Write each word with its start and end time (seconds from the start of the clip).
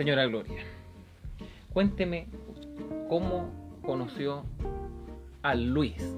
Señora 0.00 0.24
Gloria, 0.24 0.62
cuénteme 1.74 2.26
cómo 3.06 3.50
conoció 3.82 4.46
a 5.42 5.54
Luis, 5.54 6.16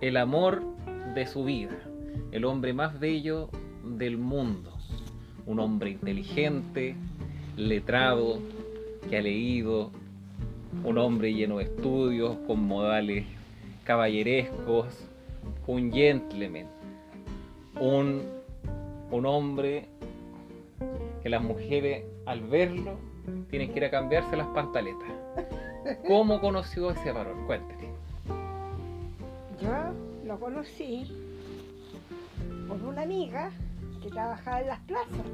el 0.00 0.16
amor 0.16 0.62
de 1.16 1.26
su 1.26 1.42
vida, 1.42 1.76
el 2.30 2.44
hombre 2.44 2.72
más 2.72 3.00
bello 3.00 3.50
del 3.82 4.18
mundo, 4.18 4.72
un 5.46 5.58
hombre 5.58 5.90
inteligente, 5.90 6.94
letrado, 7.56 8.38
que 9.10 9.18
ha 9.18 9.22
leído, 9.22 9.90
un 10.84 10.98
hombre 10.98 11.34
lleno 11.34 11.58
de 11.58 11.64
estudios, 11.64 12.36
con 12.46 12.62
modales 12.62 13.26
caballerescos, 13.82 15.08
un 15.66 15.92
gentleman, 15.92 16.68
un, 17.80 18.22
un 19.10 19.26
hombre 19.26 19.88
que 21.26 21.30
las 21.30 21.42
mujeres 21.42 22.04
al 22.24 22.40
verlo 22.42 23.00
tienen 23.50 23.72
que 23.72 23.78
ir 23.80 23.84
a 23.86 23.90
cambiarse 23.90 24.36
las 24.36 24.46
pantaletas. 24.46 25.10
¿Cómo 26.06 26.40
conoció 26.40 26.92
ese 26.92 27.10
varón? 27.10 27.46
Cuénteme. 27.46 27.88
Yo 29.60 29.92
lo 30.24 30.38
conocí 30.38 31.10
por 32.68 32.80
una 32.80 33.02
amiga 33.02 33.50
que 34.00 34.08
trabajaba 34.08 34.60
en 34.60 34.66
las 34.68 34.78
plazas. 34.82 35.26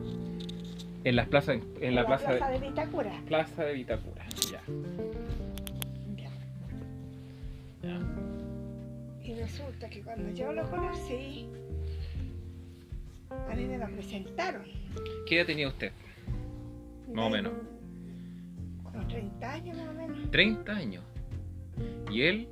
En 1.04 1.14
las 1.14 1.28
plazas, 1.28 1.58
en, 1.82 1.94
la, 1.94 2.06
plaza, 2.06 2.32
de, 2.48 2.58
Vitacura. 2.58 3.12
Plaza 3.26 3.62
de 3.62 3.74
Vitacura, 3.74 4.24
ya. 4.50 4.62
Ya. 6.16 6.30
ya. 7.82 8.00
Y 9.22 9.34
resulta 9.34 9.90
que 9.90 10.00
cuando 10.00 10.30
yo 10.30 10.54
lo 10.54 10.70
conocí, 10.70 11.50
a 13.28 13.54
mí 13.54 13.66
me 13.66 13.76
lo 13.76 13.86
presentaron. 13.88 14.81
¿Qué 15.26 15.36
edad 15.38 15.46
tenía 15.46 15.68
usted? 15.68 15.92
Más 17.12 17.26
o 17.26 17.30
menos. 17.30 17.52
Como 18.82 19.06
30 19.08 19.52
años 19.52 19.76
más 19.76 19.88
o 19.88 19.92
menos. 19.92 20.30
30 20.30 20.72
años. 20.72 21.04
Y 22.10 22.22
él, 22.22 22.48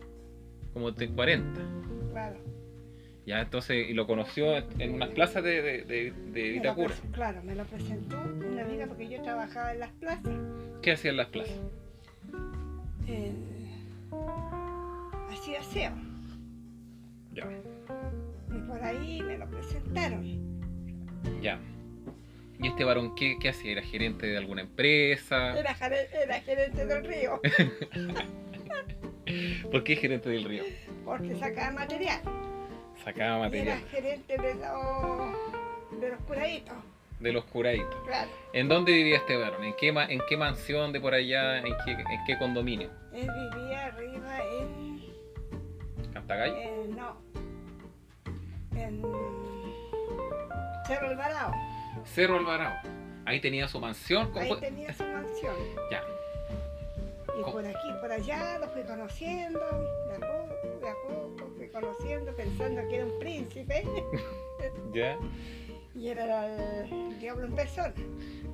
como 0.72 0.90
de 0.90 1.08
40. 1.10 1.60
Claro. 2.12 2.36
Ya, 3.26 3.40
entonces, 3.42 3.88
y 3.88 3.92
lo 3.94 4.06
conoció 4.06 4.56
en 4.78 4.94
unas 4.94 5.10
plazas 5.10 5.44
de, 5.44 5.62
de, 5.84 6.12
de, 6.32 6.50
Vitacura. 6.52 6.94
claro, 7.12 7.42
me 7.44 7.54
lo 7.54 7.64
presentó 7.64 8.16
una 8.20 8.62
amiga 8.62 8.86
porque 8.86 9.08
yo 9.08 9.22
trabajaba 9.22 9.72
en 9.72 9.80
las 9.80 9.92
plazas. 9.92 10.32
¿Qué 10.82 10.92
hacía 10.92 11.10
en 11.10 11.16
las 11.18 11.28
plazas? 11.28 11.54
en- 13.06 13.50
Hacía 15.30 15.60
aseo. 15.60 15.92
Ya. 17.34 17.46
Y 18.54 18.58
por 18.68 18.82
ahí 18.82 19.22
me 19.22 19.38
lo 19.38 19.46
presentaron. 19.46 20.24
Ya. 21.40 21.58
¿Y 22.62 22.68
este 22.68 22.84
varón 22.84 23.14
qué, 23.14 23.36
qué 23.40 23.48
hacía? 23.50 23.72
¿Era 23.72 23.82
gerente 23.82 24.26
de 24.26 24.36
alguna 24.36 24.62
empresa? 24.62 25.58
Era, 25.58 25.74
era 26.22 26.40
gerente 26.40 26.86
del 26.86 27.04
río, 27.04 27.40
¿Por 29.70 29.84
qué 29.84 29.96
gerente 29.96 30.28
del 30.28 30.44
río? 30.44 30.64
porque 31.04 31.34
sacaba 31.36 31.70
material. 31.72 32.20
Sacaba 33.04 33.38
Y 33.38 33.40
material 33.42 33.78
era 33.78 33.88
gerente 33.88 34.36
de 34.36 34.54
los, 34.54 36.00
de 36.00 36.08
los 36.10 36.20
curaditos. 36.26 36.74
de 37.20 37.32
los 37.32 37.44
curaditos. 37.46 37.94
Claro. 38.06 38.30
¿En 38.52 38.68
dónde 38.68 38.92
vivía 38.92 39.16
este 39.16 39.36
varón? 39.36 39.64
¿En 39.64 39.74
qué, 39.76 39.88
en 39.88 40.20
qué 40.28 40.36
mansión 40.36 40.92
de 40.92 41.00
por 41.00 41.14
allá? 41.14 41.58
¿En 41.58 41.74
qué, 41.84 41.92
en 41.92 42.24
qué 42.26 42.38
condominio? 42.38 42.90
Él 43.12 43.28
vivía 43.54 43.86
arriba 43.86 44.38
en. 44.60 45.00
¿Cantagay? 46.12 46.50
en- 46.62 46.96
no. 46.96 47.16
En. 48.76 49.02
Cerro 50.86 51.08
Alvarado. 51.08 51.52
Cerro 52.04 52.36
Alvarado. 52.38 52.76
Ahí 53.26 53.40
tenía 53.40 53.68
su 53.68 53.78
mansión. 53.80 54.30
¿cómo 54.32 54.40
Ahí 54.40 54.60
tenía 54.60 54.92
su 54.92 55.04
mansión. 55.04 55.54
Ya. 55.90 56.02
Y 57.38 57.42
¿Cómo? 57.42 57.52
por 57.52 57.66
aquí, 57.66 57.88
por 58.00 58.12
allá, 58.12 58.58
lo 58.58 58.68
fui 58.68 58.82
conociendo, 58.82 59.60
de 59.60 60.16
a 60.16 60.20
poco, 60.20 60.80
de 60.80 60.88
a 60.88 60.94
poco, 61.06 61.50
fui 61.56 61.68
conociendo, 61.68 62.34
pensando 62.34 62.82
que 62.88 62.96
era 62.96 63.06
un 63.06 63.18
príncipe, 63.18 63.84
Ya. 64.92 65.16
y 65.94 66.08
era 66.08 66.84
el 66.84 67.18
diablo 67.20 67.46
en 67.46 67.54
persona, 67.54 67.94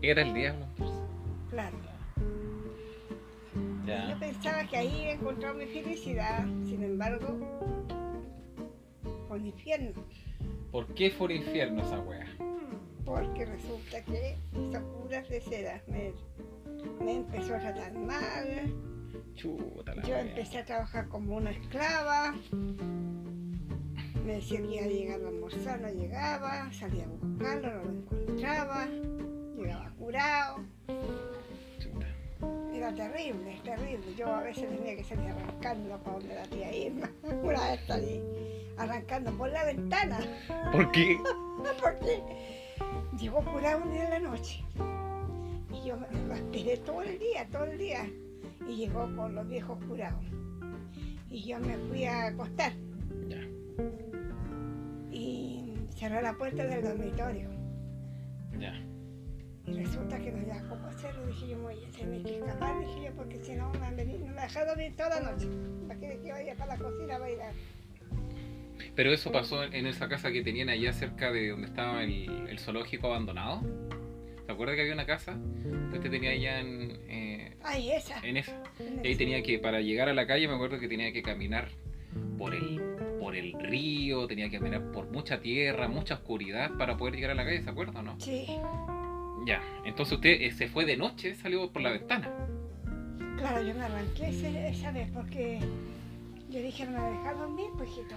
Era 0.02 0.22
el 0.22 0.34
diablo. 0.34 0.66
claro. 1.50 1.76
Yo 3.54 3.92
Ya. 3.92 4.16
pensaba 4.20 4.64
que 4.66 4.76
ahí 4.76 5.00
iba 5.02 5.10
a 5.10 5.14
encontrar 5.14 5.54
mi 5.54 5.66
felicidad, 5.66 6.44
sin 6.64 6.82
embargo, 6.84 7.26
fue 9.28 9.38
un 9.38 9.46
infierno, 9.46 9.92
¿Por 10.70 10.86
qué 10.94 11.10
fue 11.10 11.32
el 11.32 11.38
infierno 11.38 11.82
esa 11.82 11.98
wea? 12.00 12.26
Porque 13.06 13.46
resulta 13.46 14.02
que 14.02 14.36
hizo 14.52 14.80
puras 14.98 15.26
de 15.28 15.40
seda, 15.40 15.80
me, 15.86 16.12
me 17.02 17.12
empezó 17.18 17.54
a 17.54 17.60
tratar 17.60 17.94
mal, 17.94 18.74
Chuta 19.36 19.94
la 19.94 20.02
Yo 20.02 20.16
empecé 20.16 20.58
a 20.58 20.64
trabajar 20.64 21.08
como 21.08 21.36
una 21.36 21.50
esclava. 21.50 22.34
Me 24.24 24.34
decía 24.34 24.60
que 24.60 24.74
iba 24.74 24.84
a 24.84 24.88
llegar 24.88 25.20
a 25.22 25.28
almorzar, 25.28 25.80
no 25.80 25.88
llegaba, 25.88 26.72
salía 26.72 27.04
a 27.04 27.08
buscarlo, 27.08 27.74
no 27.74 27.84
lo 27.84 27.90
encontraba, 27.90 28.86
llegaba 29.56 29.90
curado. 29.98 30.64
Chuta. 31.78 32.06
Era 32.74 32.92
terrible, 32.92 33.60
terrible. 33.62 34.14
Yo 34.16 34.34
a 34.34 34.42
veces 34.42 34.68
tenía 34.68 34.96
que 34.96 35.04
salir 35.04 35.30
arrancando 35.30 35.96
para 35.98 36.18
donde 36.18 36.34
la 36.34 36.42
tía 36.44 36.74
Irma. 36.74 37.10
Una 37.22 37.70
vez 37.70 37.80
salí 37.86 38.20
arrancando 38.78 39.32
por 39.32 39.50
la 39.50 39.64
ventana, 39.64 40.18
¿Por 40.72 40.90
qué? 40.92 41.18
porque 41.80 42.22
llegó 43.18 43.44
curado 43.44 43.82
un 43.84 43.92
día 43.92 44.04
en 44.04 44.10
la 44.10 44.30
noche. 44.30 44.62
Y 45.70 45.88
yo 45.88 45.96
lo 45.96 46.34
esperé 46.34 46.76
todo 46.78 47.02
el 47.02 47.18
día, 47.18 47.46
todo 47.50 47.64
el 47.64 47.78
día. 47.78 48.08
Y 48.68 48.76
llegó 48.76 49.14
con 49.14 49.34
los 49.34 49.46
viejos 49.48 49.78
curados. 49.84 50.24
Y 51.30 51.42
yo 51.44 51.58
me 51.60 51.76
fui 51.88 52.04
a 52.04 52.26
acostar. 52.28 52.72
Ya. 53.28 53.40
y 55.10 55.74
cerré 55.96 56.22
la 56.22 56.32
puerta 56.34 56.64
del 56.64 56.82
dormitorio. 56.84 57.50
Ya. 58.58 58.74
Y 59.66 59.72
resulta 59.72 60.18
que 60.18 60.30
no 60.32 60.38
había 60.40 60.68
cómo 60.68 60.86
hacerlo. 60.86 61.26
Dije 61.26 61.48
yo, 61.48 61.56
me 61.58 61.62
voy 61.64 61.84
a 61.84 61.90
tener 61.90 62.22
que 62.22 62.38
escapar, 62.38 62.78
dije 62.80 63.04
yo, 63.06 63.12
porque 63.16 63.42
si 63.42 63.54
no 63.54 63.70
me, 63.72 63.86
a 63.86 63.90
venir- 63.90 64.20
me 64.20 64.40
dejé 64.42 64.64
dormir 64.64 64.96
toda 64.96 65.20
la 65.20 65.32
noche. 65.32 65.48
¿Para 65.88 65.98
que 66.00 66.32
vaya 66.32 66.54
para 66.56 66.76
la 66.76 66.82
cocina 66.82 67.16
a... 67.16 67.18
Pero 68.96 69.12
eso 69.12 69.30
pasó 69.30 69.62
en 69.62 69.86
esa 69.86 70.08
casa 70.08 70.32
que 70.32 70.42
tenían 70.42 70.68
allá 70.70 70.92
cerca 70.92 71.30
de 71.30 71.50
donde 71.50 71.66
estaba 71.66 72.02
el, 72.02 72.48
el 72.48 72.58
zoológico 72.58 73.08
abandonado. 73.08 73.60
¿Se 74.46 74.52
acuerda 74.52 74.74
que 74.74 74.80
había 74.82 74.94
una 74.94 75.06
casa 75.06 75.36
usted 75.92 76.10
tenía 76.10 76.30
allá 76.30 76.60
en, 76.60 76.98
eh, 77.08 77.56
Ay, 77.62 77.90
esa. 77.92 78.18
en 78.20 78.36
esa? 78.36 78.62
Y 79.02 79.08
ahí 79.08 79.16
tenía 79.16 79.42
que, 79.42 79.58
para 79.58 79.80
llegar 79.80 80.08
a 80.08 80.14
la 80.14 80.26
calle, 80.26 80.46
me 80.48 80.54
acuerdo 80.54 80.78
que 80.78 80.88
tenía 80.88 81.12
que 81.12 81.22
caminar 81.22 81.68
por 82.38 82.54
el, 82.54 82.80
por 83.18 83.34
el 83.34 83.52
río, 83.58 84.26
tenía 84.26 84.48
que 84.48 84.58
caminar 84.58 84.92
por 84.92 85.10
mucha 85.10 85.40
tierra, 85.40 85.88
mucha 85.88 86.14
oscuridad 86.14 86.70
para 86.78 86.96
poder 86.96 87.16
llegar 87.16 87.32
a 87.32 87.34
la 87.34 87.44
calle, 87.44 87.62
¿se 87.62 87.70
acuerda 87.70 88.00
o 88.00 88.02
no? 88.02 88.20
Sí, 88.20 88.46
Ya, 89.46 89.60
entonces 89.84 90.14
usted 90.14 90.40
eh, 90.42 90.52
se 90.52 90.68
fue 90.68 90.84
de 90.84 90.96
noche, 90.96 91.34
salió 91.34 91.70
por 91.70 91.82
la 91.82 91.90
ventana. 91.90 92.30
claro, 93.38 93.62
yo 93.66 93.74
me 93.74 93.82
arranqué 93.84 94.28
esa 94.68 94.92
vez 94.92 95.08
porque 95.12 95.58
yo 96.50 96.60
dije, 96.60 96.84
no 96.86 96.92
me 96.92 96.98
voy 97.00 97.08
a 97.08 97.18
dejar 97.18 97.38
dormir, 97.38 97.66
pues 97.76 97.90
hijito. 97.90 98.14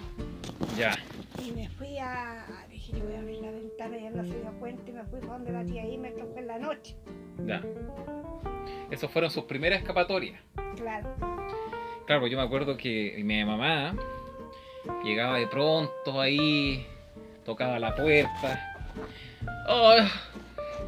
Ya, 0.79 0.97
Y 1.45 1.51
me 1.51 1.67
fui 1.69 1.97
a... 1.97 2.43
a- 2.45 2.67
Dije, 2.69 2.93
yo 2.97 3.03
voy 3.05 3.15
a 3.15 3.19
abrir 3.19 3.39
la 3.41 3.51
ventana 3.51 3.97
y 3.97 4.05
él 4.07 4.15
no 4.15 4.23
se 4.25 4.39
dio 4.39 4.51
cuenta 4.59 4.89
y 4.89 4.93
me 4.93 5.03
fui 5.03 5.19
para 5.19 5.33
donde 5.33 5.51
la 5.51 5.65
tía 5.65 5.85
y 5.85 5.97
me 5.97 6.11
tocó 6.11 6.37
en 6.39 6.47
la 6.47 6.57
noche. 6.59 6.95
ya. 7.45 7.61
Esas 8.89 9.11
fueron 9.11 9.29
sus 9.29 9.43
primeras 9.43 9.79
escapatorias. 9.81 10.39
Claro. 10.77 11.09
Claro, 12.05 12.21
pues 12.21 12.31
yo 12.31 12.37
me 12.37 12.43
acuerdo 12.43 12.75
que 12.77 13.21
mi 13.23 13.43
mamá 13.45 13.93
llegaba 15.03 15.37
de 15.37 15.47
pronto 15.47 16.19
ahí, 16.19 16.85
tocaba 17.45 17.77
la 17.77 17.93
puerta. 17.95 18.73
¡Oh! 19.67 19.95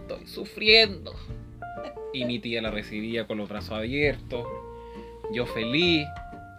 Estoy 0.02 0.26
sufriendo. 0.26 1.14
Y 2.14 2.26
mi 2.26 2.40
tía 2.40 2.62
la 2.62 2.72
recibía 2.72 3.28
con 3.28 3.38
los 3.38 3.48
brazos 3.50 3.72
abiertos. 3.74 4.48
Yo 5.32 5.46
feliz 5.46 6.08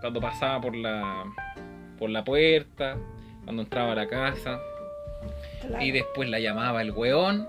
cuando 0.01 0.21
pasaba 0.21 0.61
por 0.61 0.77
la, 0.77 1.25
por 1.99 2.09
la 2.11 2.23
puerta, 2.25 2.97
cuando 3.45 3.63
entraba 3.63 3.93
a 3.93 3.95
la 3.95 4.09
casa. 4.09 4.61
claro. 5.61 5.85
Y 5.85 5.91
después 5.93 6.29
la 6.29 6.39
llamaba 6.41 6.83
el 6.83 6.91
weón 6.93 7.49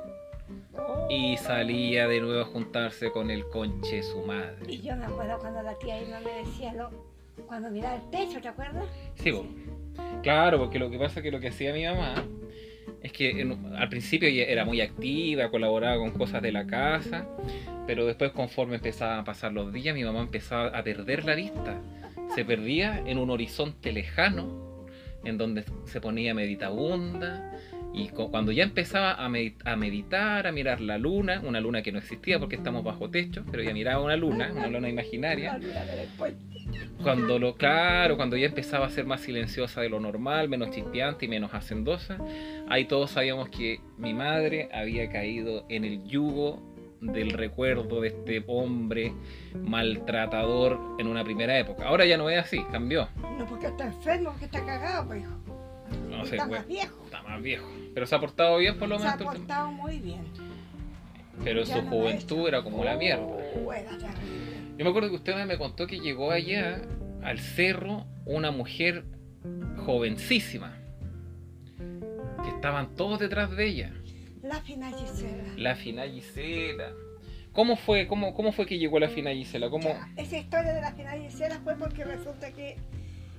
Oh. 0.75 1.07
y 1.09 1.37
salía 1.37 2.07
de 2.07 2.19
nuevo 2.19 2.41
a 2.41 2.45
juntarse 2.45 3.11
con 3.11 3.29
el 3.31 3.45
conche 3.47 3.97
de 3.97 4.03
su 4.03 4.21
madre. 4.23 4.55
Y 4.67 4.81
yo 4.81 4.95
me 4.95 5.05
acuerdo 5.05 5.37
cuando 5.39 5.61
la 5.61 5.77
tía 5.79 6.01
Irma 6.01 6.19
me 6.19 6.31
decía, 6.43 6.73
lo, 6.73 6.89
cuando 7.47 7.69
miraba 7.71 7.95
el 7.95 8.09
techo, 8.09 8.41
¿te 8.41 8.47
acuerdas? 8.49 8.85
Sí, 9.15 9.31
po. 9.31 9.45
claro, 10.21 10.57
porque 10.59 10.79
lo 10.79 10.89
que 10.89 10.97
pasa 10.97 11.19
es 11.19 11.23
que 11.23 11.31
lo 11.31 11.39
que 11.39 11.47
hacía 11.49 11.73
mi 11.73 11.85
mamá 11.85 12.25
es 13.01 13.11
que 13.11 13.29
en- 13.41 13.75
al 13.75 13.89
principio 13.89 14.27
ella 14.27 14.45
era 14.45 14.65
muy 14.65 14.81
activa, 14.81 15.49
colaboraba 15.49 15.97
con 15.97 16.11
cosas 16.11 16.41
de 16.41 16.51
la 16.51 16.65
casa, 16.67 17.27
pero 17.87 18.05
después 18.05 18.31
conforme 18.31 18.75
empezaban 18.75 19.19
a 19.19 19.23
pasar 19.23 19.51
los 19.53 19.71
días, 19.73 19.95
mi 19.95 20.03
mamá 20.03 20.21
empezaba 20.21 20.67
a 20.77 20.83
perder 20.83 21.23
la 21.25 21.35
vista. 21.35 21.79
Se 22.35 22.43
perdía 22.45 23.01
en 23.05 23.17
un 23.19 23.29
horizonte 23.29 23.91
lejano, 23.91 24.72
en 25.23 25.37
donde 25.37 25.63
se 25.85 26.01
ponía 26.01 26.33
meditabunda, 26.33 27.49
Y 27.95 28.07
cu- 28.09 28.31
cuando 28.31 28.51
ya 28.51 28.63
empezaba 28.63 29.13
a, 29.13 29.29
medi- 29.29 29.53
a 29.65 29.75
meditar, 29.75 30.47
a 30.47 30.51
mirar 30.51 30.81
la 30.81 30.97
luna, 30.97 31.41
una 31.45 31.59
luna 31.61 31.83
que 31.83 31.91
no 31.91 31.99
existía 31.99 32.39
porque 32.39 32.55
estamos 32.55 32.83
bajo 32.83 33.11
techo, 33.11 33.45
pero 33.51 33.61
ya 33.61 33.71
miraba 33.71 34.03
una 34.03 34.15
luna, 34.17 34.51
una 34.51 34.67
luna 34.67 34.89
imaginaria. 34.89 35.59
Cuando 37.03 37.37
lo, 37.37 37.55
claro, 37.55 38.15
cuando 38.17 38.35
ya 38.35 38.47
empezaba 38.47 38.87
a 38.87 38.89
ser 38.89 39.05
más 39.05 39.21
silenciosa 39.21 39.81
de 39.81 39.89
lo 39.89 39.99
normal, 39.99 40.49
menos 40.49 40.71
chispeante 40.71 41.25
y 41.25 41.27
menos 41.27 41.53
hacendosa, 41.53 42.17
ahí 42.67 42.85
todos 42.85 43.11
sabíamos 43.11 43.49
que 43.49 43.79
mi 43.99 44.13
madre 44.15 44.69
había 44.73 45.09
caído 45.09 45.65
en 45.69 45.85
el 45.85 46.03
yugo 46.05 46.72
del 47.11 47.31
recuerdo 47.31 48.01
de 48.01 48.07
este 48.09 48.43
hombre 48.47 49.13
maltratador 49.61 50.79
en 50.99 51.07
una 51.07 51.23
primera 51.23 51.57
época. 51.59 51.85
Ahora 51.87 52.05
ya 52.05 52.17
no 52.17 52.29
es 52.29 52.39
así, 52.39 52.63
cambió. 52.71 53.07
No 53.37 53.45
porque 53.45 53.67
está 53.67 53.85
enfermo, 53.85 54.31
porque 54.31 54.45
está 54.45 54.65
cagado, 54.65 55.07
pues 55.07 55.21
hijo. 55.21 55.31
No 56.09 56.25
sé, 56.25 56.35
está 56.37 56.47
más 56.47 56.67
viejo. 56.67 57.01
está 57.05 57.21
más 57.23 57.41
viejo. 57.41 57.67
Pero 57.93 58.05
se 58.05 58.15
ha 58.15 58.19
portado 58.19 58.57
bien 58.57 58.77
por 58.77 58.87
lo 58.89 58.99
Se 58.99 59.07
ha 59.07 59.15
menos. 59.15 59.35
portado 59.35 59.71
muy 59.71 59.99
bien. 59.99 60.21
Pero 61.43 61.63
Ya 61.63 61.75
su 61.75 61.81
no 61.83 61.89
juventud 61.89 62.47
era 62.47 62.63
como 62.63 62.83
la 62.83 62.95
mierda. 62.95 63.23
Oh. 63.25 63.73
Yo 64.77 64.83
me 64.85 64.89
acuerdo 64.89 65.09
que 65.09 65.15
usted 65.15 65.45
me 65.45 65.57
contó 65.57 65.87
que 65.87 65.99
llegó 65.99 66.31
allá 66.31 66.81
al 67.21 67.39
cerro 67.39 68.05
una 68.25 68.51
mujer 68.51 69.05
jovencísima. 69.85 70.77
Que 72.43 72.49
estaban 72.49 72.95
todos 72.95 73.19
detrás 73.19 73.51
de 73.51 73.67
ella. 73.67 73.93
La 74.53 74.61
fina 74.61 74.91
Gisela. 74.91 75.43
La 75.57 75.75
fina 75.75 76.03
Gisela. 76.03 76.91
¿Cómo 77.53 77.75
fue, 77.75 78.07
cómo, 78.07 78.33
cómo 78.35 78.51
fue 78.51 78.67
que 78.67 78.77
llegó 78.77 78.99
la 78.99 79.09
fina 79.09 79.31
Gisela? 79.31 79.67
¿Cómo? 79.69 79.89
Ya, 79.89 80.07
esa 80.15 80.37
historia 80.37 80.73
de 80.73 80.81
la 80.81 80.91
fina 80.93 81.11
Gisela 81.13 81.59
fue 81.63 81.75
porque 81.75 82.03
resulta 82.03 82.51
que 82.51 82.77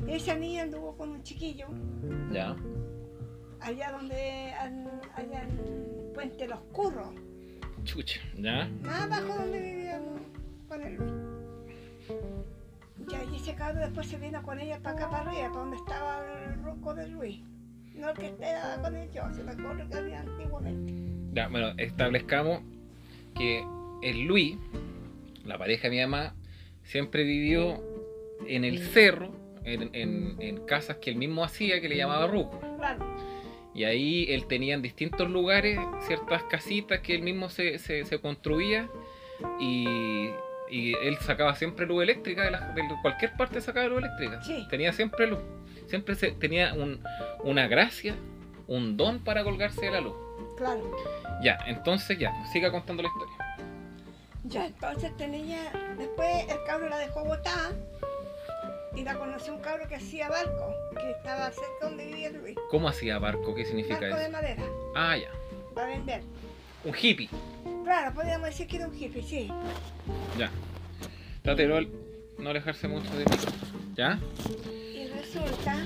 esa 0.09 0.35
niña 0.35 0.65
anduvo 0.65 0.97
con 0.97 1.11
un 1.11 1.23
chiquillo 1.23 1.69
Ya. 2.33 2.57
allá 3.61 3.93
donde, 3.93 4.53
allá 4.55 5.43
en 5.43 6.13
Puente 6.15 6.49
Los 6.49 6.59
Curros, 6.73 7.09
Chucha. 7.85 8.21
Ya. 8.37 8.69
más 8.83 9.03
abajo 9.03 9.37
donde 9.39 9.61
vivíamos 9.61 10.21
con 10.69 10.83
el 10.83 10.95
Luis. 10.97 11.13
Ya, 13.09 13.23
y 13.33 13.37
ese 13.37 13.55
cabrón 13.55 13.83
después 13.83 14.09
se 14.09 14.17
vino 14.19 14.43
con 14.43 14.59
ella 14.59 14.81
para 14.83 14.97
acá, 14.97 15.11
para 15.11 15.31
arriba, 15.31 15.49
para 15.49 15.61
donde 15.61 15.77
estaba 15.77 16.25
el 16.49 16.63
roco 16.63 16.95
de 16.95 17.07
Luis. 17.09 17.41
No 17.95 18.11
el 18.11 18.17
que 18.19 18.27
estaba 18.27 18.83
con 18.83 18.97
el 18.97 19.11
yo, 19.13 19.23
sino 19.35 19.53
el 19.53 19.67
otro 19.67 19.89
que 19.89 19.95
había 19.97 20.21
antiguamente. 20.21 20.93
Ya, 21.33 21.49
bueno, 21.49 21.73
establezcamos 21.79 22.61
que 23.37 23.65
el 24.03 24.23
Luis, 24.27 24.57
la 25.45 25.59
pareja 25.59 25.89
de 25.89 25.95
mi 25.97 26.01
mamá, 26.03 26.35
siempre 26.83 27.25
vivió 27.25 27.83
en 28.47 28.65
el 28.65 28.79
cerro, 28.81 29.31
en, 29.65 29.91
en- 29.95 30.37
en 30.41 30.67
casas 30.67 30.97
que 30.99 31.11
él 31.11 31.17
mismo 31.17 31.45
hacía, 31.45 31.81
que 31.81 31.89
le 31.89 31.97
llamaba 31.97 32.27
Ruco. 32.27 32.61
Claro, 32.77 33.05
Y 33.75 33.85
ahí 33.85 34.27
él 34.29 34.47
tenía 34.47 34.75
en 34.75 34.83
distintos 34.83 35.29
lugares 35.31 35.79
ciertas 36.07 36.43
casitas 36.45 37.01
que 37.01 37.15
él 37.15 37.23
mismo 37.23 37.49
se, 37.49 37.79
se- 37.79 38.05
se 38.05 38.21
construía 38.21 38.89
y, 39.61 40.29
y 40.71 40.93
él 41.03 41.17
sacaba 41.21 41.55
siempre 41.55 41.87
luz 41.87 42.03
eléctrica, 42.03 42.43
de, 42.45 42.51
la- 42.51 42.73
de 42.73 42.83
cualquier 43.03 43.33
parte 43.37 43.61
sacaba 43.61 43.89
luz 43.89 43.99
eléctrica. 43.99 44.43
Sí. 44.43 44.67
Tenía 44.71 44.93
siempre 44.93 45.27
luz. 45.27 45.41
Siempre 45.95 46.17
se, 46.17 46.33
tenía 46.33 46.75
un- 46.75 47.01
una 47.45 47.69
gracia, 47.69 48.17
un 48.67 48.97
don 48.97 49.21
para 49.23 49.45
colgarse 49.45 49.81
de 49.83 49.93
la 49.93 50.01
luz. 50.01 50.17
claro. 50.57 50.83
Ya, 51.41 51.57
entonces 51.67 52.19
ya, 52.19 52.33
siga 52.53 52.73
contando 52.73 53.05
la 53.05 53.09
historia. 53.11 53.35
Ya, 54.43 54.67
entonces 54.67 55.17
tenía, 55.17 55.61
después 55.97 56.49
el 56.49 56.57
cabro 56.67 56.89
la 56.89 56.99
dejó 56.99 57.25
botada 57.25 57.71
y 58.97 59.05
la 59.05 59.15
conoció 59.15 59.55
un 59.55 59.61
cabro 59.61 59.87
que 59.87 59.95
hacía 59.95 60.29
barco, 60.29 60.75
que 61.01 61.11
estaba 61.13 61.51
cerca 61.53 61.69
donde 61.83 62.07
vivía 62.07 62.31
Luis. 62.31 62.57
¿Cómo 62.73 62.89
hacía 62.89 63.21
barco? 63.21 63.55
¿Qué 63.55 63.65
significa 63.65 64.01
Barco 64.01 64.17
de 64.17 64.23
eso? 64.25 64.33
madera, 64.33 64.63
Ah, 64.97 65.17
ya. 65.17 65.29
para 65.77 65.87
vender. 65.89 66.23
Un 66.85 66.95
hippie. 67.01 67.29
Claro, 67.85 68.13
podríamos 68.15 68.49
decir 68.49 68.67
que 68.67 68.77
era 68.79 68.89
un 68.89 68.95
hippie, 68.97 69.23
sí. 69.23 69.49
Ya. 70.37 70.51
Trate 71.43 71.69
de 71.69 71.89
no 72.39 72.51
alejarse 72.51 72.89
mucho 72.89 73.11
de 73.17 73.25
mí. 73.27 73.37
¿Ya? 73.97 74.19
Y 75.35 75.39
resulta 75.39 75.77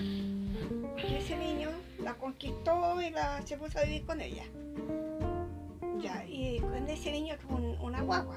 que 0.96 1.18
ese 1.18 1.36
niño 1.36 1.70
la 2.02 2.14
conquistó 2.14 3.00
y 3.00 3.10
la, 3.10 3.40
se 3.46 3.56
puso 3.56 3.78
a 3.78 3.84
vivir 3.84 4.04
con 4.04 4.20
ella. 4.20 4.44
Ya, 6.00 6.24
y 6.28 6.58
con 6.60 6.88
ese 6.88 7.10
niño 7.12 7.34
tuvo 7.40 7.56
un- 7.56 7.78
una 7.80 8.02
guagua. 8.02 8.36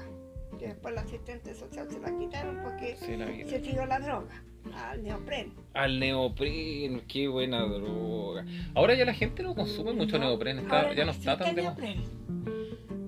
Que 0.58 0.68
después 0.68 0.94
la 0.94 1.00
asistente 1.00 1.54
social 1.54 1.88
se 1.90 1.98
la 1.98 2.16
quitaron 2.18 2.60
porque 2.62 2.96
la 3.16 3.26
se 3.48 3.58
tiró 3.60 3.86
la 3.86 3.98
droga, 3.98 4.42
al 4.74 5.02
neopren. 5.02 5.52
Al 5.72 5.98
neopren, 5.98 7.00
qué 7.08 7.26
buena 7.26 7.62
droga. 7.66 8.44
Ahora 8.74 8.94
ya 8.94 9.04
la 9.06 9.14
gente 9.14 9.42
no 9.42 9.54
consume 9.54 9.92
mucho 9.92 10.18
No, 10.18 10.26
neopren, 10.26 10.58
está, 10.60 10.80
ahora 10.82 10.94
ya 10.94 11.04
no 11.06 11.10
está 11.12 11.38
tan 11.38 11.54
de. 11.56 11.66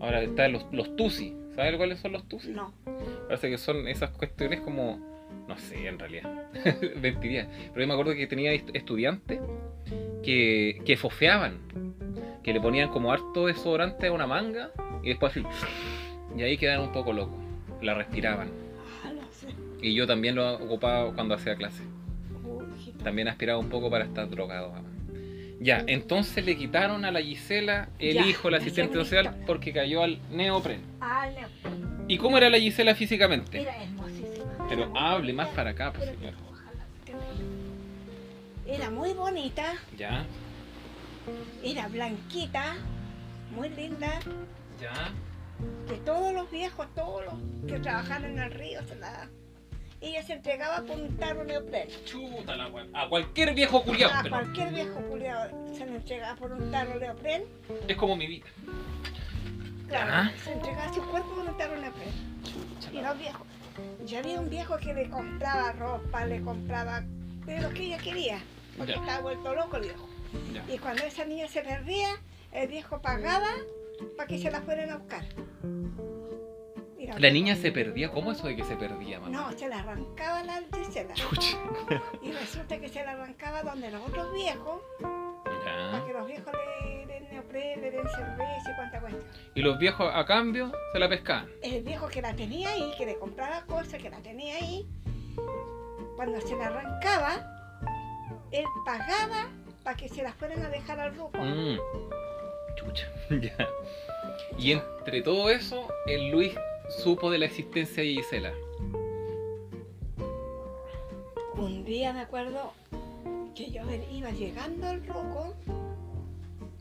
Ahora 0.00 0.22
están 0.22 0.52
los, 0.52 0.64
los 0.72 0.96
tusi. 0.96 1.36
¿Sabes 1.54 1.76
cuáles 1.76 2.00
son 2.00 2.12
los 2.12 2.26
tusi? 2.28 2.50
No, 2.50 2.72
Parece 3.28 3.50
que 3.50 3.58
son 3.58 3.86
esas 3.88 4.10
cuestiones 4.10 4.60
como. 4.60 5.13
No 5.48 5.56
sé, 5.58 5.86
en 5.86 5.98
realidad. 5.98 6.30
Mentiría. 7.00 7.48
Pero 7.72 7.80
yo 7.82 7.86
me 7.86 7.92
acuerdo 7.92 8.14
que 8.14 8.26
tenía 8.26 8.52
est- 8.52 8.70
estudiantes 8.74 9.38
que, 10.22 10.80
que 10.84 10.96
fofeaban. 10.96 11.58
Que 12.42 12.52
le 12.52 12.60
ponían 12.60 12.90
como 12.90 13.10
harto 13.12 13.46
desodorante 13.46 14.06
a 14.06 14.12
una 14.12 14.26
manga 14.26 14.70
y 15.02 15.08
después 15.08 15.32
así. 15.32 15.42
Y 16.36 16.42
ahí 16.42 16.56
quedaban 16.58 16.86
un 16.86 16.92
poco 16.92 17.12
locos. 17.12 17.36
La 17.82 17.94
respiraban. 17.94 18.48
ah, 19.04 19.12
no 19.14 19.22
sé. 19.32 19.48
Y 19.82 19.94
yo 19.94 20.06
también 20.06 20.34
lo 20.34 20.54
ocupaba 20.54 21.12
cuando 21.14 21.34
hacía 21.34 21.54
clase. 21.56 21.82
También 23.02 23.28
aspiraba 23.28 23.58
un 23.58 23.68
poco 23.68 23.90
para 23.90 24.04
estar 24.04 24.28
drogado. 24.28 24.72
mamá. 24.72 24.88
Ya, 25.60 25.84
entonces 25.86 26.44
le 26.44 26.56
quitaron 26.56 27.04
a 27.04 27.10
la 27.10 27.20
Gisela 27.22 27.88
el 27.98 28.14
Ya, 28.14 28.26
hijo, 28.26 28.48
el 28.48 28.54
asistente 28.54 28.94
social, 28.94 29.36
porque 29.46 29.72
cayó 29.72 30.02
al 30.02 30.18
neopren. 30.30 30.80
Ah, 31.00 31.28
neopren. 31.34 32.04
¿Y 32.08 32.18
cómo 32.18 32.36
era 32.36 32.50
la 32.50 32.58
Gisela 32.58 32.94
físicamente? 32.94 33.62
Era. 33.62 33.74
Pero 34.68 34.90
hable 34.96 35.32
más 35.32 35.48
para 35.48 35.70
acá, 35.70 35.92
pues, 35.92 36.10
señor. 36.10 36.34
Era 38.66 38.90
muy 38.90 39.12
bonita, 39.12 39.74
Ya, 39.96 40.24
era 41.62 41.86
blanquita, 41.88 42.74
muy 43.54 43.68
linda, 43.68 44.20
ya. 44.80 45.10
que 45.86 45.96
todos 46.00 46.32
los 46.32 46.50
viejos, 46.50 46.86
todos 46.94 47.24
los 47.26 47.34
que 47.70 47.78
trabajaban 47.78 48.24
en 48.24 48.38
el 48.38 48.50
río, 48.50 48.82
se 48.88 48.96
la... 48.96 49.28
ella 50.00 50.22
se 50.22 50.32
entregaba 50.32 50.80
por 50.82 50.96
un 50.98 51.14
tarro 51.18 51.44
neopren. 51.44 51.88
Chuta 52.06 52.56
la. 52.56 52.70
A 52.94 53.08
cualquier 53.08 53.54
viejo 53.54 53.82
culiao, 53.84 54.10
A 54.10 54.22
pero 54.22 54.34
cualquier 54.36 54.72
viejo 54.72 55.00
culiado 55.02 55.50
se 55.76 55.84
le 55.86 55.96
entregaba 55.96 56.36
por 56.36 56.52
un 56.52 56.70
tarro 56.70 56.98
neopren. 56.98 57.44
es 57.86 57.96
como 57.96 58.16
mi 58.16 58.26
vida. 58.26 58.46
Claro, 59.88 60.30
se 60.42 60.52
entregaba 60.52 60.92
su 60.94 61.02
cuerpo 61.10 61.34
por 61.34 61.44
un 61.48 61.56
tarro 61.58 61.76
neopren. 61.76 62.08
Y 62.92 63.00
los 63.02 63.18
viejos. 63.18 63.46
Ya 64.04 64.20
había 64.20 64.40
un 64.40 64.50
viejo 64.50 64.76
que 64.78 64.94
le 64.94 65.08
compraba 65.08 65.72
ropa, 65.72 66.26
le 66.26 66.42
compraba 66.42 67.02
de 67.46 67.60
lo 67.60 67.70
que 67.70 67.86
ella 67.86 67.98
quería, 67.98 68.38
porque 68.76 68.92
estaba 68.92 69.20
vuelto 69.20 69.54
loco 69.54 69.76
el 69.76 69.82
viejo. 69.82 70.08
Y 70.68 70.78
cuando 70.78 71.04
esa 71.04 71.24
niña 71.24 71.48
se 71.48 71.62
perdía, 71.62 72.08
el 72.52 72.68
viejo 72.68 73.00
pagaba 73.00 73.50
para 74.16 74.26
que 74.26 74.38
se 74.38 74.50
la 74.50 74.60
fueran 74.60 74.90
a 74.90 74.96
buscar. 74.96 75.24
La 77.18 77.30
niña 77.30 77.54
se 77.54 77.70
perdía. 77.70 78.10
¿Cómo 78.10 78.32
eso 78.32 78.46
de 78.46 78.56
que 78.56 78.64
se 78.64 78.76
perdía, 78.76 79.20
mamá? 79.20 79.30
No, 79.30 79.58
se 79.58 79.68
la 79.68 79.80
arrancaba 79.80 80.42
la 80.42 80.62
Gisela. 80.72 81.14
Y 82.22 82.32
resulta 82.32 82.80
que 82.80 82.88
se 82.88 83.04
la 83.04 83.12
arrancaba 83.12 83.62
donde 83.62 83.90
los 83.90 84.02
otros 84.08 84.32
viejos, 84.32 84.80
para 85.64 86.04
que 86.06 86.12
los 86.12 86.26
viejos 86.26 86.52
le 86.52 87.06
den 87.06 87.28
neopren, 87.30 87.80
le 87.80 87.90
den 87.90 88.08
cerveza 88.08 88.70
y 88.70 88.76
cuanta 88.76 89.00
cuestión. 89.00 89.24
Y 89.54 89.62
los 89.62 89.78
viejos 89.78 90.10
a 90.12 90.24
cambio 90.24 90.72
se 90.92 90.98
la 90.98 91.08
pescaban. 91.08 91.48
El 91.62 91.82
viejo 91.82 92.08
que 92.08 92.22
la 92.22 92.34
tenía 92.34 92.70
ahí, 92.70 92.92
que 92.96 93.06
le 93.06 93.18
compraba 93.18 93.62
cosas, 93.66 94.00
que 94.00 94.10
la 94.10 94.18
tenía 94.18 94.56
ahí, 94.56 94.86
cuando 96.16 96.40
se 96.40 96.56
la 96.56 96.66
arrancaba, 96.66 97.80
él 98.50 98.64
pagaba 98.84 99.48
para 99.82 99.96
que 99.96 100.08
se 100.08 100.22
la 100.22 100.32
fueran 100.32 100.62
a 100.62 100.68
dejar 100.68 101.00
al 101.00 101.14
ruco. 101.14 101.38
Mm. 101.38 101.78
Chucha. 102.76 103.08
Ya. 103.40 103.56
Y 104.58 104.72
entre 104.72 105.22
todo 105.22 105.48
eso, 105.48 105.88
el 106.06 106.30
Luis 106.30 106.54
supo 107.02 107.30
de 107.30 107.38
la 107.38 107.46
existencia 107.46 108.02
de 108.02 108.10
Gisela. 108.10 108.52
Un 111.56 111.84
día 111.84 112.12
me 112.12 112.20
acuerdo 112.20 112.72
que 113.54 113.70
yo 113.70 113.82
iba 114.10 114.30
llegando 114.30 114.86
al 114.86 115.06
roco 115.06 115.54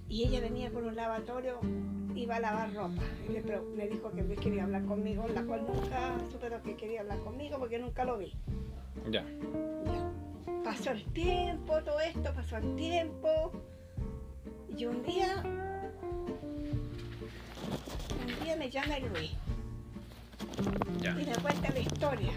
y 0.10 0.24
ella 0.26 0.42
venía 0.42 0.70
por 0.70 0.84
un 0.84 0.96
lavatorio, 0.96 1.60
iba 2.16 2.36
a 2.36 2.40
lavar 2.40 2.74
ropa. 2.74 3.02
Y 3.28 3.32
le, 3.32 3.90
dijo 3.90 4.12
que 4.12 4.36
quería 4.36 4.64
hablar 4.64 4.86
conmigo, 4.86 5.28
la 5.28 5.44
cual 5.44 5.66
nunca 5.66 6.16
supe 6.32 6.50
que 6.64 6.76
quería 6.76 7.02
hablar 7.02 7.20
conmigo 7.20 7.58
porque 7.58 7.80
nunca 7.80 8.06
lo 8.06 8.18
vi. 8.18 8.34
Ya. 9.10 9.24
Ya. 9.24 10.12
Pasó 10.64 10.92
el 10.92 11.04
tiempo, 11.14 11.82
todo 11.84 12.00
esto, 12.00 12.34
pasó 12.34 12.58
el 12.58 12.76
tiempo. 12.76 13.52
Y 14.76 14.86
un 14.86 15.04
día, 15.04 15.44
un 18.22 18.44
día 18.44 18.56
me 18.56 18.70
llama 18.70 18.98
el 18.98 19.10
Luis 19.14 19.32
Ya. 21.00 21.12
y 21.12 21.26
me 21.26 21.36
cuenta 21.36 21.72
la 21.72 21.80
historia, 21.80 22.34